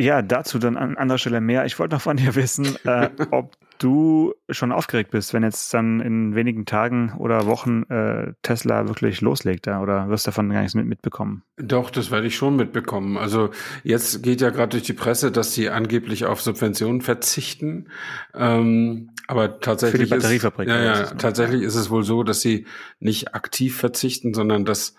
Ja, 0.00 0.22
dazu 0.22 0.58
dann 0.58 0.78
an 0.78 0.96
anderer 0.96 1.18
Stelle 1.18 1.42
mehr. 1.42 1.66
Ich 1.66 1.78
wollte 1.78 1.94
noch 1.94 2.00
von 2.00 2.16
dir 2.16 2.34
wissen, 2.34 2.74
äh, 2.84 3.10
ob 3.30 3.54
du 3.78 4.32
schon 4.48 4.72
aufgeregt 4.72 5.10
bist, 5.10 5.34
wenn 5.34 5.42
jetzt 5.42 5.74
dann 5.74 6.00
in 6.00 6.34
wenigen 6.34 6.64
Tagen 6.64 7.12
oder 7.18 7.44
Wochen 7.44 7.82
äh, 7.90 8.32
Tesla 8.40 8.88
wirklich 8.88 9.20
loslegt, 9.20 9.66
ja, 9.66 9.82
oder 9.82 10.08
wirst 10.08 10.26
du 10.26 10.30
davon 10.30 10.48
gar 10.48 10.60
nichts 10.60 10.74
mit 10.74 10.86
mitbekommen? 10.86 11.42
Doch, 11.58 11.90
das 11.90 12.10
werde 12.10 12.26
ich 12.26 12.34
schon 12.34 12.56
mitbekommen. 12.56 13.18
Also 13.18 13.50
jetzt 13.84 14.22
geht 14.22 14.40
ja 14.40 14.48
gerade 14.48 14.70
durch 14.70 14.84
die 14.84 14.94
Presse, 14.94 15.30
dass 15.30 15.52
sie 15.52 15.68
angeblich 15.68 16.24
auf 16.24 16.40
Subventionen 16.40 17.02
verzichten. 17.02 17.88
Ähm, 18.34 19.10
aber 19.26 19.60
tatsächlich 19.60 20.00
Für 20.00 20.06
die 20.06 20.20
Batteriefabrik. 20.22 20.66
Ist, 20.66 20.74
ja, 20.74 20.82
ja, 20.82 21.02
tatsächlich 21.12 21.60
ist 21.60 21.74
es 21.74 21.90
wohl 21.90 22.04
so, 22.04 22.22
dass 22.22 22.40
sie 22.40 22.66
nicht 23.00 23.34
aktiv 23.34 23.76
verzichten, 23.76 24.32
sondern 24.32 24.64
dass, 24.64 24.94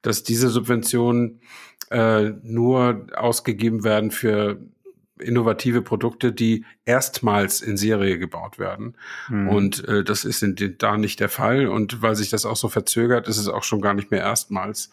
dass 0.00 0.22
diese 0.22 0.48
Subventionen 0.48 1.40
äh, 1.90 2.32
nur 2.42 3.06
ausgegeben 3.16 3.84
werden 3.84 4.10
für 4.10 4.58
innovative 5.18 5.82
Produkte, 5.82 6.32
die 6.32 6.64
erstmals 6.84 7.60
in 7.60 7.76
Serie 7.76 8.18
gebaut 8.18 8.58
werden. 8.58 8.94
Mhm. 9.28 9.48
Und 9.48 9.88
äh, 9.88 10.04
das 10.04 10.24
ist 10.24 10.42
in, 10.42 10.76
da 10.78 10.96
nicht 10.96 11.20
der 11.20 11.28
Fall. 11.28 11.68
Und 11.68 12.02
weil 12.02 12.16
sich 12.16 12.28
das 12.30 12.44
auch 12.44 12.56
so 12.56 12.68
verzögert, 12.68 13.26
ist 13.28 13.38
es 13.38 13.48
auch 13.48 13.62
schon 13.62 13.80
gar 13.80 13.94
nicht 13.94 14.10
mehr 14.10 14.20
erstmals. 14.20 14.90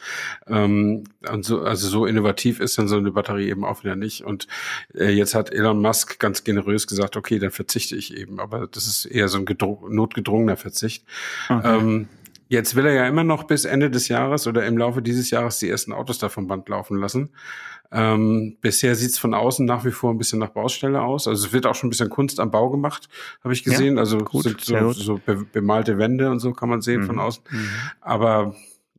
Ähm, 0.47 1.03
so, 1.41 1.61
also 1.61 1.87
so 1.87 2.05
innovativ 2.05 2.59
ist 2.59 2.77
dann 2.77 2.87
so 2.87 2.97
eine 2.97 3.11
Batterie 3.11 3.49
eben 3.49 3.65
auch 3.65 3.83
wieder 3.83 3.95
nicht. 3.95 4.23
Und 4.23 4.47
äh, 4.93 5.09
jetzt 5.09 5.35
hat 5.35 5.51
Elon 5.51 5.81
Musk 5.81 6.19
ganz 6.19 6.43
generös 6.43 6.87
gesagt, 6.87 7.17
okay, 7.17 7.39
dann 7.39 7.51
verzichte 7.51 7.95
ich 7.95 8.15
eben. 8.15 8.39
Aber 8.39 8.67
das 8.67 8.87
ist 8.87 9.05
eher 9.05 9.27
so 9.27 9.39
ein 9.39 9.45
notgedrungener 9.89 10.57
Verzicht. 10.57 11.03
Okay. 11.49 11.77
Ähm, 11.77 12.07
Jetzt 12.53 12.75
will 12.75 12.85
er 12.85 12.93
ja 12.93 13.07
immer 13.07 13.23
noch 13.23 13.45
bis 13.45 13.65
Ende 13.65 13.89
des 13.89 14.09
Jahres 14.09 14.45
oder 14.45 14.63
im 14.67 14.77
Laufe 14.77 15.01
dieses 15.01 15.31
Jahres 15.31 15.57
die 15.57 15.67
ersten 15.67 15.91
Autos 15.91 16.19
da 16.19 16.29
vom 16.29 16.45
Band 16.45 16.69
laufen 16.69 16.99
lassen. 16.99 17.31
Ähm, 17.91 18.57
bisher 18.61 18.93
sieht's 18.93 19.17
von 19.17 19.33
außen 19.33 19.65
nach 19.65 19.85
wie 19.85 19.91
vor 19.91 20.11
ein 20.11 20.19
bisschen 20.19 20.37
nach 20.37 20.49
Baustelle 20.49 21.01
aus. 21.01 21.27
Also 21.27 21.47
es 21.47 21.51
wird 21.51 21.65
auch 21.65 21.73
schon 21.73 21.87
ein 21.87 21.89
bisschen 21.89 22.11
Kunst 22.11 22.39
am 22.39 22.51
Bau 22.51 22.69
gemacht, 22.69 23.09
habe 23.43 23.55
ich 23.55 23.63
gesehen. 23.63 23.95
Ja, 23.95 24.01
also 24.01 24.19
gut, 24.19 24.61
so, 24.61 24.91
so 24.91 25.19
bemalte 25.51 25.97
Wände 25.97 26.29
und 26.29 26.41
so 26.41 26.53
kann 26.53 26.69
man 26.69 26.83
sehen 26.83 27.01
mhm. 27.01 27.05
von 27.07 27.19
außen. 27.19 27.43
Mhm. 27.49 27.69
Aber 28.01 28.55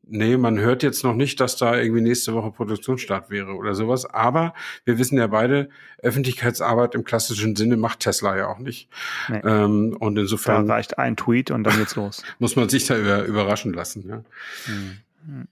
Nee, 0.07 0.37
man 0.37 0.59
hört 0.59 0.83
jetzt 0.83 1.03
noch 1.03 1.14
nicht, 1.14 1.40
dass 1.40 1.57
da 1.57 1.77
irgendwie 1.77 2.03
nächste 2.03 2.35
Woche 2.35 2.51
Produktionsstart 2.51 3.31
wäre 3.31 3.55
oder 3.55 3.75
sowas. 3.75 4.05
Aber 4.05 4.53
wir 4.85 4.99
wissen 4.99 5.17
ja 5.17 5.27
beide, 5.27 5.71
Öffentlichkeitsarbeit 6.03 6.95
im 6.95 7.05
klassischen 7.05 7.57
Sinne 7.57 7.77
macht 7.77 8.01
Tesla 8.01 8.37
ja 8.37 8.49
auch 8.49 8.59
nicht. 8.59 8.90
Nee. 9.29 9.40
Ähm, 9.45 9.97
und 9.99 10.19
insofern. 10.19 10.67
Da 10.67 10.75
reicht 10.75 10.99
ein 10.99 11.17
Tweet 11.17 11.51
und 11.51 11.64
dann 11.64 11.79
geht's 11.79 11.97
los. 11.97 12.23
muss 12.38 12.57
man 12.57 12.69
sich 12.69 12.87
da 12.87 12.99
über, 12.99 13.25
überraschen 13.25 13.73
lassen. 13.73 14.07
Ja. 14.07 14.23
Mhm. 14.67 15.49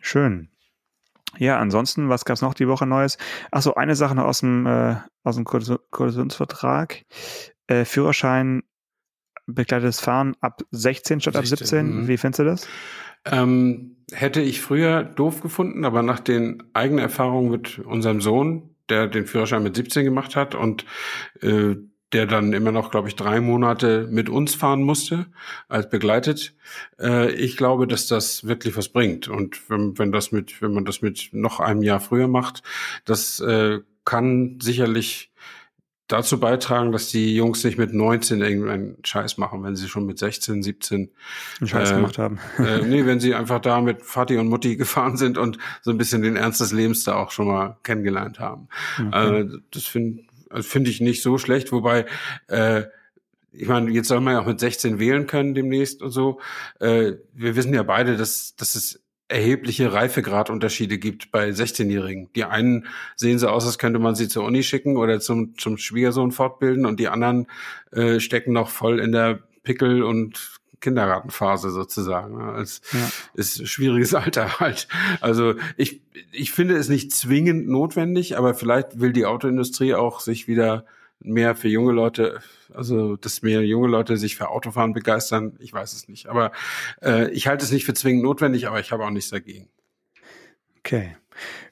Schön. 0.00 0.48
Ja, 1.38 1.58
ansonsten, 1.58 2.08
was 2.08 2.24
gab's 2.24 2.40
noch 2.40 2.54
die 2.54 2.68
Woche 2.68 2.86
Neues? 2.86 3.18
Ach 3.50 3.60
so, 3.60 3.74
eine 3.74 3.94
Sache 3.94 4.14
noch 4.14 4.24
aus 4.24 4.40
dem, 4.40 4.66
äh, 4.66 4.96
aus 5.22 5.36
dem 5.36 5.44
Koalitionsvertrag. 5.44 7.02
Äh, 7.66 7.84
Führerschein 7.84 8.62
begleitetes 9.46 10.00
Fahren 10.00 10.36
ab 10.40 10.62
16 10.70 11.20
statt 11.20 11.34
16, 11.34 11.52
ab 11.52 11.58
17. 11.58 12.00
Mh. 12.02 12.08
Wie 12.08 12.16
findest 12.16 12.38
du 12.40 12.44
das? 12.44 12.68
Ähm, 13.26 13.96
hätte 14.12 14.40
ich 14.40 14.60
früher 14.60 15.02
doof 15.02 15.40
gefunden, 15.40 15.84
aber 15.84 16.02
nach 16.02 16.20
den 16.20 16.62
eigenen 16.72 17.00
Erfahrungen 17.00 17.50
mit 17.50 17.78
unserem 17.80 18.20
Sohn, 18.20 18.74
der 18.88 19.08
den 19.08 19.26
Führerschein 19.26 19.62
mit 19.62 19.76
17 19.76 20.04
gemacht 20.04 20.36
hat 20.36 20.54
und 20.54 20.84
äh, 21.42 21.76
der 22.12 22.26
dann 22.26 22.52
immer 22.52 22.70
noch, 22.70 22.92
glaube 22.92 23.08
ich, 23.08 23.16
drei 23.16 23.40
Monate 23.40 24.06
mit 24.10 24.28
uns 24.28 24.54
fahren 24.54 24.82
musste, 24.82 25.26
als 25.68 25.90
begleitet. 25.90 26.54
Äh, 27.00 27.32
ich 27.32 27.56
glaube, 27.56 27.88
dass 27.88 28.06
das 28.06 28.46
wirklich 28.46 28.76
was 28.76 28.90
bringt. 28.90 29.26
Und 29.28 29.68
wenn, 29.68 29.98
wenn 29.98 30.12
das 30.12 30.30
mit, 30.30 30.62
wenn 30.62 30.72
man 30.72 30.84
das 30.84 31.02
mit 31.02 31.30
noch 31.32 31.58
einem 31.58 31.82
Jahr 31.82 32.00
früher 32.00 32.28
macht, 32.28 32.62
das 33.04 33.40
äh, 33.40 33.80
kann 34.04 34.58
sicherlich 34.62 35.32
dazu 36.08 36.38
beitragen, 36.38 36.92
dass 36.92 37.08
die 37.08 37.34
Jungs 37.34 37.64
nicht 37.64 37.78
mit 37.78 37.92
19 37.92 38.40
irgendeinen 38.40 38.96
Scheiß 39.04 39.38
machen, 39.38 39.62
wenn 39.64 39.74
sie 39.74 39.88
schon 39.88 40.06
mit 40.06 40.18
16, 40.18 40.62
17 40.62 41.10
einen 41.60 41.68
Scheiß 41.68 41.90
äh, 41.90 41.94
gemacht 41.94 42.18
haben. 42.18 42.38
äh, 42.58 42.82
nee, 42.82 43.06
wenn 43.06 43.20
sie 43.20 43.34
einfach 43.34 43.60
da 43.60 43.80
mit 43.80 44.02
Vati 44.02 44.36
und 44.36 44.48
Mutti 44.48 44.76
gefahren 44.76 45.16
sind 45.16 45.38
und 45.38 45.58
so 45.82 45.90
ein 45.90 45.98
bisschen 45.98 46.22
den 46.22 46.36
Ernst 46.36 46.60
des 46.60 46.72
Lebens 46.72 47.04
da 47.04 47.16
auch 47.16 47.30
schon 47.30 47.48
mal 47.48 47.78
kennengelernt 47.82 48.38
haben. 48.38 48.68
Okay. 48.98 49.40
Äh, 49.40 49.48
das 49.72 49.84
finde 49.84 50.24
finde 50.60 50.90
ich 50.90 51.00
nicht 51.00 51.22
so 51.22 51.38
schlecht, 51.38 51.72
wobei 51.72 52.06
äh, 52.46 52.84
ich 53.58 53.68
meine, 53.68 53.90
jetzt 53.90 54.08
soll 54.08 54.20
man 54.20 54.34
ja 54.34 54.40
auch 54.40 54.46
mit 54.46 54.60
16 54.60 54.98
wählen 54.98 55.26
können 55.26 55.54
demnächst 55.54 56.02
und 56.02 56.10
so. 56.10 56.40
Äh, 56.78 57.14
wir 57.32 57.56
wissen 57.56 57.74
ja 57.74 57.82
beide, 57.82 58.16
dass, 58.16 58.54
dass 58.56 58.74
es 58.74 59.02
erhebliche 59.28 59.92
Reifegradunterschiede 59.92 60.98
gibt 60.98 61.32
bei 61.32 61.48
16-Jährigen. 61.48 62.30
Die 62.34 62.44
einen 62.44 62.86
sehen 63.16 63.38
so 63.38 63.48
aus, 63.48 63.66
als 63.66 63.78
könnte 63.78 63.98
man 63.98 64.14
sie 64.14 64.28
zur 64.28 64.44
Uni 64.44 64.62
schicken 64.62 64.96
oder 64.96 65.20
zum, 65.20 65.58
zum 65.58 65.78
Schwiegersohn 65.78 66.30
fortbilden 66.30 66.86
und 66.86 67.00
die 67.00 67.08
anderen 67.08 67.46
äh, 67.90 68.20
stecken 68.20 68.52
noch 68.52 68.68
voll 68.68 69.00
in 69.00 69.12
der 69.12 69.40
Pickel- 69.64 70.04
und 70.04 70.60
Kindergartenphase 70.80 71.70
sozusagen. 71.70 72.40
Es 72.60 72.80
ja. 72.92 73.10
ist 73.34 73.66
schwieriges 73.66 74.14
Alter 74.14 74.60
halt. 74.60 74.86
Also 75.20 75.54
ich, 75.76 76.02
ich 76.30 76.52
finde 76.52 76.76
es 76.76 76.88
nicht 76.88 77.12
zwingend 77.12 77.68
notwendig, 77.68 78.38
aber 78.38 78.54
vielleicht 78.54 79.00
will 79.00 79.12
die 79.12 79.26
Autoindustrie 79.26 79.94
auch 79.94 80.20
sich 80.20 80.46
wieder 80.46 80.84
mehr 81.20 81.56
für 81.56 81.68
junge 81.68 81.92
Leute, 81.92 82.40
also 82.72 83.16
dass 83.16 83.42
mehr 83.42 83.62
junge 83.64 83.88
Leute 83.88 84.16
sich 84.16 84.36
für 84.36 84.48
Autofahren 84.48 84.92
begeistern, 84.92 85.56
ich 85.58 85.72
weiß 85.72 85.92
es 85.92 86.08
nicht. 86.08 86.28
Aber 86.28 86.52
äh, 87.02 87.30
ich 87.30 87.46
halte 87.46 87.64
es 87.64 87.72
nicht 87.72 87.84
für 87.84 87.94
zwingend 87.94 88.22
notwendig, 88.22 88.66
aber 88.66 88.80
ich 88.80 88.92
habe 88.92 89.04
auch 89.04 89.10
nichts 89.10 89.30
dagegen. 89.30 89.68
Okay. 90.78 91.16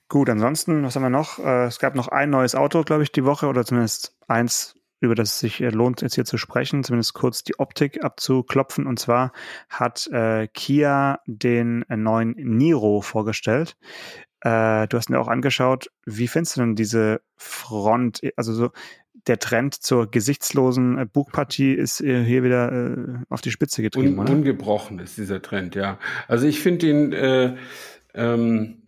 Gut, 0.09 0.28
ansonsten, 0.28 0.83
was 0.85 0.96
haben 0.96 1.02
wir 1.02 1.11
noch? 1.11 1.38
Äh, 1.38 1.66
es 1.66 1.78
gab 1.78 1.94
noch 1.94 2.09
ein 2.09 2.30
neues 2.30 2.54
Auto, 2.54 2.83
glaube 2.83 3.02
ich, 3.02 3.12
die 3.12 3.24
Woche, 3.24 3.46
oder 3.46 3.64
zumindest 3.64 4.16
eins, 4.28 4.76
über 5.00 5.14
das 5.14 5.30
es 5.30 5.38
sich 5.40 5.61
äh, 5.61 5.70
lohnt, 5.70 6.02
jetzt 6.02 6.14
hier 6.14 6.24
zu 6.24 6.37
sprechen, 6.37 6.85
zumindest 6.85 7.14
kurz 7.14 7.42
die 7.42 7.59
Optik 7.59 8.04
abzuklopfen. 8.04 8.87
Und 8.87 8.98
zwar 8.98 9.33
hat 9.68 10.07
äh, 10.09 10.46
Kia 10.48 11.20
den 11.26 11.85
neuen 11.88 12.33
Niro 12.33 13.00
vorgestellt. 13.00 13.76
Äh, 14.44 14.87
du 14.88 14.98
hast 14.98 15.09
ihn 15.09 15.16
auch 15.16 15.28
angeschaut. 15.28 15.90
Wie 16.04 16.28
findest 16.28 16.57
du 16.57 16.61
denn 16.61 16.76
diese 16.76 17.22
Front? 17.37 18.20
Also 18.37 18.52
so, 18.52 18.70
der 19.26 19.38
Trend 19.38 19.74
zur 19.74 20.11
gesichtslosen 20.11 20.98
äh, 20.98 21.07
Bugpartie 21.11 21.72
ist 21.72 22.00
äh, 22.00 22.22
hier 22.24 22.44
wieder 22.44 22.70
äh, 22.70 22.96
auf 23.30 23.40
die 23.40 23.50
Spitze 23.50 23.83
getrieben, 23.83 24.18
Un, 24.18 24.18
oder? 24.18 24.33
Ungebrochen 24.33 24.98
ist 24.98 25.16
dieser 25.16 25.40
Trend, 25.40 25.74
ja. 25.74 25.98
Also 26.28 26.46
ich 26.46 26.61
finde 26.61 26.88
ihn, 26.88 27.12
äh, 27.12 27.57
ähm, 28.14 28.83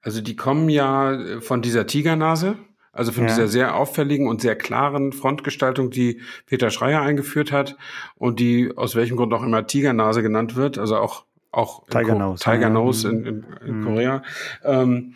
also 0.00 0.20
die 0.20 0.36
kommen 0.36 0.68
ja 0.68 1.40
von 1.40 1.60
dieser 1.60 1.86
Tigernase, 1.86 2.56
also 2.92 3.10
von 3.12 3.24
ja. 3.24 3.28
dieser 3.30 3.48
sehr 3.48 3.76
auffälligen 3.76 4.28
und 4.28 4.40
sehr 4.40 4.56
klaren 4.56 5.12
Frontgestaltung, 5.12 5.90
die 5.90 6.20
Peter 6.46 6.70
Schreier 6.70 7.02
eingeführt 7.02 7.52
hat 7.52 7.76
und 8.14 8.40
die 8.40 8.72
aus 8.76 8.94
welchem 8.94 9.16
Grund 9.16 9.34
auch 9.34 9.42
immer 9.42 9.66
Tigernase 9.66 10.22
genannt 10.22 10.54
wird, 10.54 10.78
also 10.78 10.96
auch 10.96 11.24
auch 11.52 11.86
Tiger 11.86 12.14
Nose, 12.14 12.42
Tiger 12.42 12.70
Nose 12.70 13.08
in, 13.08 13.26
in, 13.26 13.46
in 13.66 13.80
mhm. 13.80 13.84
Korea. 13.84 14.22
Ähm, 14.64 15.14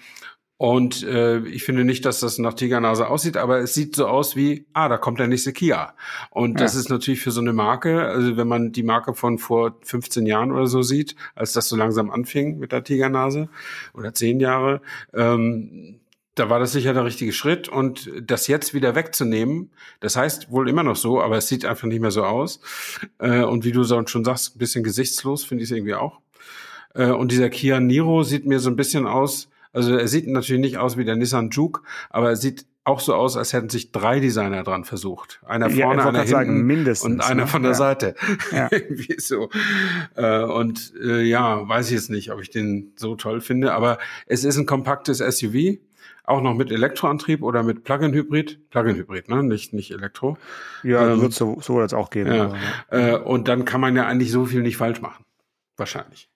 und 0.57 1.03
äh, 1.03 1.41
ich 1.49 1.65
finde 1.65 1.85
nicht, 1.85 2.05
dass 2.05 2.21
das 2.21 2.39
nach 2.39 2.55
Tigernase 2.55 3.09
aussieht, 3.09 3.37
aber 3.37 3.59
es 3.59 3.75
sieht 3.75 3.97
so 3.97 4.07
aus 4.07 4.37
wie, 4.37 4.67
ah, 4.73 4.89
da 4.89 4.99
kommt 4.99 5.19
der 5.19 5.27
nächste 5.27 5.53
Kia. 5.53 5.95
Und 6.31 6.53
ja. 6.53 6.65
das 6.65 6.77
ist 6.77 6.89
natürlich 6.89 7.21
für 7.21 7.33
so 7.33 7.41
eine 7.41 7.53
Marke, 7.53 8.03
also 8.03 8.37
wenn 8.37 8.47
man 8.47 8.71
die 8.71 8.85
Marke 8.85 9.15
von 9.15 9.39
vor 9.39 9.77
15 9.83 10.27
Jahren 10.27 10.53
oder 10.53 10.67
so 10.67 10.83
sieht, 10.83 11.17
als 11.35 11.53
das 11.53 11.69
so 11.69 11.77
langsam 11.77 12.11
anfing 12.11 12.59
mit 12.59 12.71
der 12.71 12.85
Tigernase 12.85 13.49
oder 13.95 14.15
10 14.15 14.39
Jahre, 14.39 14.81
ähm, 15.13 16.01
da 16.37 16.51
war 16.51 16.61
das 16.61 16.73
sicher 16.73 16.95
der 16.95 17.05
richtige 17.05 17.33
Schritt 17.33 17.69
und 17.69 18.11
das 18.23 18.47
jetzt 18.47 18.75
wieder 18.75 18.95
wegzunehmen, 18.95 19.71
das 20.01 20.17
heißt 20.17 20.51
wohl 20.51 20.69
immer 20.69 20.83
noch 20.83 20.97
so, 20.97 21.21
aber 21.21 21.37
es 21.37 21.49
sieht 21.49 21.65
einfach 21.65 21.87
nicht 21.87 22.01
mehr 22.01 22.11
so 22.11 22.25
aus. 22.25 22.61
Äh, 23.19 23.43
und 23.43 23.65
wie 23.65 23.73
du 23.73 23.85
schon 23.85 24.25
sagst, 24.25 24.57
ein 24.57 24.59
bisschen 24.59 24.83
gesichtslos 24.85 25.45
finde 25.45 25.65
ich 25.65 25.71
es 25.71 25.77
irgendwie 25.77 25.95
auch. 25.95 26.21
Äh, 26.95 27.11
und 27.11 27.33
dieser 27.33 27.51
Kia 27.51 27.81
Niro 27.81 28.23
sieht 28.23 28.47
mir 28.47 28.61
so 28.61 28.71
ein 28.71 28.77
bisschen 28.77 29.07
aus, 29.07 29.49
also 29.73 29.97
er 29.97 30.09
sieht 30.09 30.27
natürlich 30.29 30.63
nicht 30.63 30.79
aus 30.79 30.97
wie 30.97 31.05
der 31.05 31.17
Nissan 31.17 31.51
Juke, 31.51 31.83
aber 32.11 32.31
er 32.31 32.37
sieht 32.37 32.67
auch 32.85 33.01
so 33.01 33.15
aus, 33.15 33.37
als 33.37 33.53
hätten 33.55 33.71
sich 33.71 33.93
drei 33.93 34.21
Designer 34.21 34.63
dran 34.63 34.85
versucht. 34.85 35.41
Einer 35.47 35.71
vorne, 35.71 35.81
ja, 35.81 35.91
einer 35.91 36.13
hinten 36.13 36.27
sagen, 36.29 36.63
mindestens, 36.67 37.15
und 37.15 37.21
einer 37.23 37.43
ne? 37.43 37.47
von 37.49 37.63
der 37.63 37.73
ja. 37.73 37.77
Seite. 37.79 38.15
Ja. 38.53 38.69
Irgendwie 38.71 39.17
so. 39.19 39.49
Äh, 40.17 40.43
und 40.43 40.93
äh, 41.03 41.23
ja, 41.23 41.67
weiß 41.67 41.87
ich 41.87 41.95
jetzt 41.95 42.11
nicht, 42.11 42.31
ob 42.31 42.43
ich 42.43 42.51
den 42.51 42.93
so 42.97 43.17
toll 43.17 43.41
finde, 43.41 43.73
aber 43.73 43.99
es 44.27 44.45
ist 44.45 44.59
ein 44.59 44.67
kompaktes 44.67 45.19
SUV, 45.19 45.79
auch 46.25 46.43
noch 46.43 46.55
mit 46.55 46.71
Elektroantrieb 46.71 47.43
oder 47.43 47.63
mit 47.63 47.85
Plug-in-Hybrid. 47.85 48.71
Plug-in-Hybrid, 48.71 49.29
ne? 49.29 49.43
Nicht, 49.43 49.73
nicht 49.73 49.91
Elektro. 49.91 50.37
Ja, 50.83 51.13
ähm, 51.13 51.23
wird 51.23 51.33
so, 51.33 51.59
so 51.61 51.81
jetzt 51.81 51.95
auch 51.95 52.11
gehen. 52.11 52.27
Ja. 52.27 52.55
Äh, 52.91 53.17
und 53.17 53.49
dann 53.49 53.65
kann 53.65 53.81
man 53.81 53.97
ja 53.97 54.07
eigentlich 54.07 54.31
so 54.31 54.45
viel 54.45 54.63
nicht 54.63 54.77
falsch 54.77 55.01
machen. 55.01 55.25
Wahrscheinlich. 55.77 56.29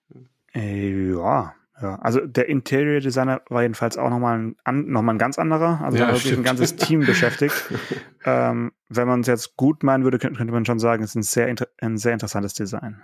Äh, 0.53 1.11
ja, 1.11 1.53
ja, 1.81 1.95
also 1.95 2.19
der 2.19 2.49
Interior 2.49 2.99
Designer 2.99 3.41
war 3.49 3.61
jedenfalls 3.61 3.97
auch 3.97 4.09
nochmal 4.09 4.53
ein, 4.65 4.85
noch 4.87 5.01
mal 5.01 5.13
ein 5.13 5.17
ganz 5.17 5.39
anderer. 5.39 5.79
Also 5.81 5.97
Ja, 5.97 6.07
da 6.07 6.13
wirklich 6.13 6.33
ein 6.33 6.43
ganzes 6.43 6.75
Team 6.75 7.05
beschäftigt. 7.05 7.71
ähm, 8.25 8.73
wenn 8.89 9.07
man 9.07 9.21
es 9.21 9.27
jetzt 9.27 9.55
gut 9.55 9.83
meinen 9.83 10.03
würde, 10.03 10.19
könnte, 10.19 10.37
könnte 10.37 10.51
man 10.53 10.65
schon 10.65 10.79
sagen, 10.79 11.03
es 11.03 11.11
ist 11.11 11.15
ein 11.15 11.23
sehr, 11.23 11.55
ein 11.81 11.97
sehr 11.97 12.13
interessantes 12.13 12.53
Design. 12.53 13.01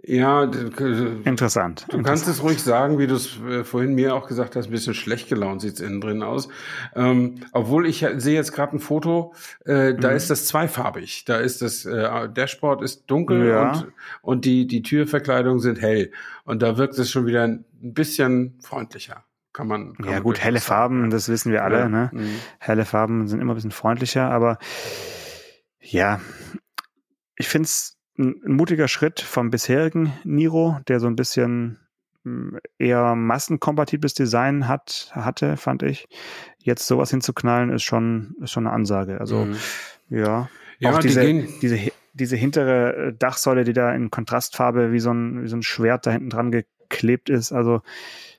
Ja, 0.00 0.46
k- 0.46 1.16
Interessant. 1.24 1.86
Du 1.90 2.00
kannst 2.02 2.28
es 2.28 2.40
ruhig 2.42 2.62
sagen, 2.62 2.98
wie 2.98 3.08
du 3.08 3.16
es 3.16 3.36
äh, 3.42 3.64
vorhin 3.64 3.94
mir 3.96 4.14
auch 4.14 4.28
gesagt 4.28 4.54
hast, 4.54 4.66
ein 4.66 4.70
bisschen 4.70 4.94
schlecht 4.94 5.28
gelaunt 5.28 5.60
sieht's 5.60 5.80
innen 5.80 6.00
drin 6.00 6.22
aus. 6.22 6.48
Ähm, 6.94 7.40
obwohl 7.52 7.84
ich 7.86 8.06
sehe 8.16 8.34
jetzt 8.34 8.52
gerade 8.52 8.76
ein 8.76 8.78
Foto, 8.78 9.34
äh, 9.64 9.94
da 9.94 10.10
Mhm. 10.10 10.16
ist 10.16 10.30
das 10.30 10.46
zweifarbig. 10.46 11.24
Da 11.24 11.38
ist 11.38 11.62
das 11.62 11.84
äh, 11.84 12.28
Dashboard 12.28 12.80
ist 12.82 13.06
dunkel 13.10 13.48
Ja. 13.48 13.72
und, 13.72 13.86
und 14.22 14.44
die, 14.44 14.68
die 14.68 14.82
Türverkleidungen 14.82 15.58
sind 15.58 15.80
hell. 15.80 16.12
Und 16.44 16.62
da 16.62 16.78
wirkt 16.78 16.96
es 16.98 17.10
schon 17.10 17.26
wieder 17.26 17.42
ein 17.44 17.64
bisschen 17.80 18.56
freundlicher. 18.62 19.24
Kann 19.52 19.66
man. 19.66 19.94
Kann 19.94 20.06
ja 20.06 20.12
man 20.12 20.22
gut, 20.22 20.38
helle 20.38 20.60
sagen. 20.60 20.68
Farben, 20.68 21.10
das 21.10 21.28
wissen 21.28 21.50
wir 21.50 21.64
alle. 21.64 21.78
Ja. 21.80 21.88
Ne? 21.88 22.10
Mhm. 22.12 22.30
Helle 22.60 22.84
Farben 22.84 23.26
sind 23.26 23.40
immer 23.40 23.52
ein 23.52 23.56
bisschen 23.56 23.72
freundlicher, 23.72 24.30
aber 24.30 24.58
ja, 25.80 26.20
ich 27.36 27.48
finde 27.48 27.66
es 27.66 27.97
ein, 28.18 28.40
ein 28.44 28.52
mutiger 28.52 28.88
Schritt 28.88 29.20
vom 29.20 29.50
bisherigen 29.50 30.12
Niro, 30.24 30.78
der 30.88 31.00
so 31.00 31.06
ein 31.06 31.16
bisschen 31.16 31.78
mh, 32.24 32.58
eher 32.78 33.14
massenkompatibles 33.14 34.14
Design 34.14 34.68
hat, 34.68 35.10
hatte, 35.14 35.56
fand 35.56 35.82
ich. 35.82 36.06
Jetzt 36.62 36.86
sowas 36.86 37.10
hinzuknallen, 37.10 37.70
ist 37.70 37.84
schon, 37.84 38.34
ist 38.42 38.50
schon 38.50 38.66
eine 38.66 38.74
Ansage. 38.74 39.20
Also, 39.20 39.44
Mhm. 39.46 39.56
ja. 40.10 40.48
Ja, 40.80 40.92
auch 40.92 40.98
die 41.00 41.08
diese, 41.08 41.20
gehen- 41.20 41.48
diese, 41.60 41.78
diese 42.12 42.36
hintere 42.36 42.94
äh, 43.08 43.12
Dachsäule, 43.16 43.64
die 43.64 43.72
da 43.72 43.92
in 43.94 44.10
Kontrastfarbe 44.10 44.92
wie 44.92 45.00
so 45.00 45.10
ein, 45.12 45.42
wie 45.42 45.48
so 45.48 45.56
ein 45.56 45.62
Schwert 45.62 46.06
da 46.06 46.12
hinten 46.12 46.30
dran 46.30 46.50
geklebt 46.52 47.30
ist. 47.30 47.52
Also, 47.52 47.82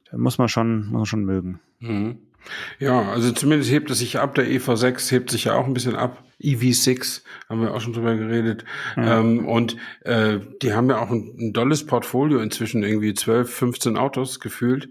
da 0.10 0.18
muss 0.18 0.38
man 0.38 0.48
schon, 0.50 0.86
muss 0.86 0.92
man 1.00 1.06
schon 1.06 1.26
mögen. 1.26 1.60
Mhm. 1.80 2.18
Ja, 2.80 3.10
also 3.12 3.32
zumindest 3.32 3.72
hebt 3.72 3.90
es 3.92 4.00
sich 4.00 4.20
ab. 4.20 4.36
Der 4.36 4.48
EV6 4.48 5.12
hebt 5.12 5.32
sich 5.32 5.46
ja 5.46 5.56
auch 5.56 5.66
ein 5.66 5.74
bisschen 5.74 5.96
ab. 5.96 6.24
EV6 6.42 7.22
haben 7.50 7.62
wir 7.62 7.74
auch 7.74 7.82
schon 7.82 7.94
drüber 7.94 8.16
geredet. 8.16 8.64
Ja. 8.96 9.20
Ähm, 9.20 9.46
und 9.46 9.76
äh, 10.02 10.40
die 10.62 10.74
haben 10.74 10.90
ja 10.90 11.00
auch 11.00 11.10
ein, 11.10 11.36
ein 11.38 11.54
dolles 11.54 11.86
Portfolio 11.86 12.40
inzwischen, 12.40 12.84
irgendwie 12.84 13.14
12, 13.14 13.54
15 13.54 13.98
Autos 13.98 14.40
gefühlt. 14.40 14.90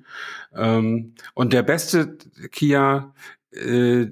Ähm, 0.55 1.14
und 1.35 1.53
der 1.53 1.62
beste 1.62 2.18
Kia, 2.53 3.14
äh, 3.53 4.07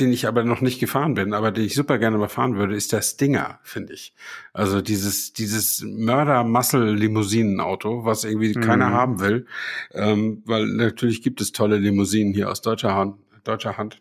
den 0.00 0.12
ich 0.12 0.26
aber 0.26 0.44
noch 0.44 0.60
nicht 0.60 0.80
gefahren 0.80 1.14
bin, 1.14 1.34
aber 1.34 1.52
den 1.52 1.64
ich 1.64 1.74
super 1.74 1.98
gerne 1.98 2.18
mal 2.18 2.28
fahren 2.28 2.56
würde, 2.56 2.74
ist 2.74 2.92
der 2.92 3.02
Stinger, 3.02 3.60
finde 3.62 3.92
ich. 3.92 4.14
Also 4.52 4.80
dieses, 4.80 5.32
dieses 5.32 5.82
Mörder-Muscle-Limousinen-Auto, 5.82 8.04
was 8.04 8.24
irgendwie 8.24 8.56
Mhm. 8.56 8.60
keiner 8.62 8.90
haben 8.90 9.20
will. 9.20 9.46
Ähm, 9.92 10.42
weil 10.46 10.66
natürlich 10.66 11.22
gibt 11.22 11.40
es 11.40 11.52
tolle 11.52 11.76
Limousinen 11.76 12.34
hier 12.34 12.50
aus 12.50 12.62
deutscher 12.62 12.94
Hand. 12.94 13.16
Deutscher 13.44 13.78
Hand. 13.78 13.98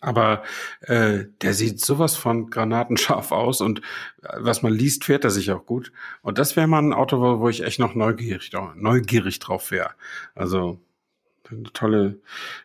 Aber 0.00 0.42
äh, 0.82 1.24
der 1.42 1.54
sieht 1.54 1.80
sowas 1.80 2.16
von 2.16 2.50
granatenscharf 2.50 3.32
aus 3.32 3.60
und 3.60 3.80
äh, 4.22 4.36
was 4.38 4.62
man 4.62 4.72
liest, 4.72 5.04
fährt 5.04 5.24
er 5.24 5.30
sich 5.30 5.50
auch 5.50 5.66
gut. 5.66 5.92
Und 6.22 6.38
das 6.38 6.56
wäre 6.56 6.66
mal 6.66 6.78
ein 6.78 6.92
Auto, 6.92 7.40
wo, 7.40 7.48
ich 7.48 7.62
echt 7.62 7.78
noch 7.78 7.94
neugierig, 7.94 8.50
neugierig 8.76 9.38
drauf 9.40 9.70
wäre. 9.70 9.90
Also 10.34 10.80
tolle, 11.74 12.18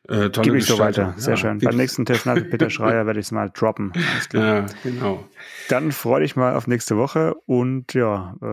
äh, 0.08 0.30
tolle 0.30 0.44
Gib 0.44 0.56
ich 0.56 0.66
so 0.66 0.80
weiter. 0.80 1.14
Sehr 1.18 1.34
Ja, 1.34 1.38
schön. 1.38 1.60
Beim 1.60 1.76
nächsten 1.76 2.06
Telefonat 2.06 2.38
mit 2.44 2.50
Peter 2.52 2.70
Schreier 2.70 3.06
werde 3.06 3.20
ich 3.20 3.28
es 3.28 3.32
mal 3.32 3.50
droppen. 3.50 3.94
Ja, 4.34 4.66
genau. 4.84 5.24
Dann 5.70 5.92
freue 5.92 6.22
dich 6.22 6.36
mal 6.36 6.56
auf 6.56 6.68
nächste 6.68 6.98
Woche 6.98 7.36
und 7.46 7.94
ja, 7.94 8.36
äh, 8.42 8.46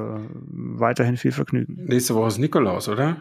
weiterhin 0.49 1.17
viel 1.17 1.33
Vergnügen. 1.33 1.77
Nächste 1.87 2.15
Woche 2.15 2.29
ist 2.29 2.39
Nikolaus, 2.39 2.89
oder? 2.89 3.17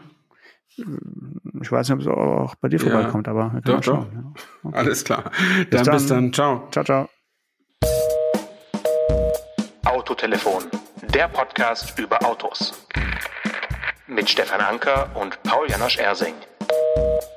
Ich 1.62 1.70
weiß 1.70 1.88
nicht, 1.88 1.94
ob 1.94 2.00
es 2.00 2.06
auch 2.08 2.54
bei 2.56 2.68
dir 2.68 2.78
Ja. 2.78 2.82
vorbeikommt, 2.90 3.28
aber 3.28 3.60
Doch, 3.64 3.82
schauen. 3.82 4.34
Ja. 4.64 4.70
Alles 4.72 5.04
klar. 5.04 5.30
Bis 5.70 5.82
Dann 5.82 5.94
bis 5.94 6.06
dann. 6.08 6.22
dann. 6.24 6.32
Ciao. 6.32 6.68
Ciao, 6.72 6.84
ciao. 6.84 7.08
Autotelefon, 9.84 10.64
der 11.14 11.28
Podcast 11.28 11.96
über 11.98 12.24
Autos. 12.24 12.86
Mit 14.06 14.28
Stefan 14.28 14.60
Anker 14.60 15.08
und 15.14 15.40
Paul 15.44 15.68
Janosch 15.70 15.98
Ersing. 15.98 16.34
you 16.96 17.33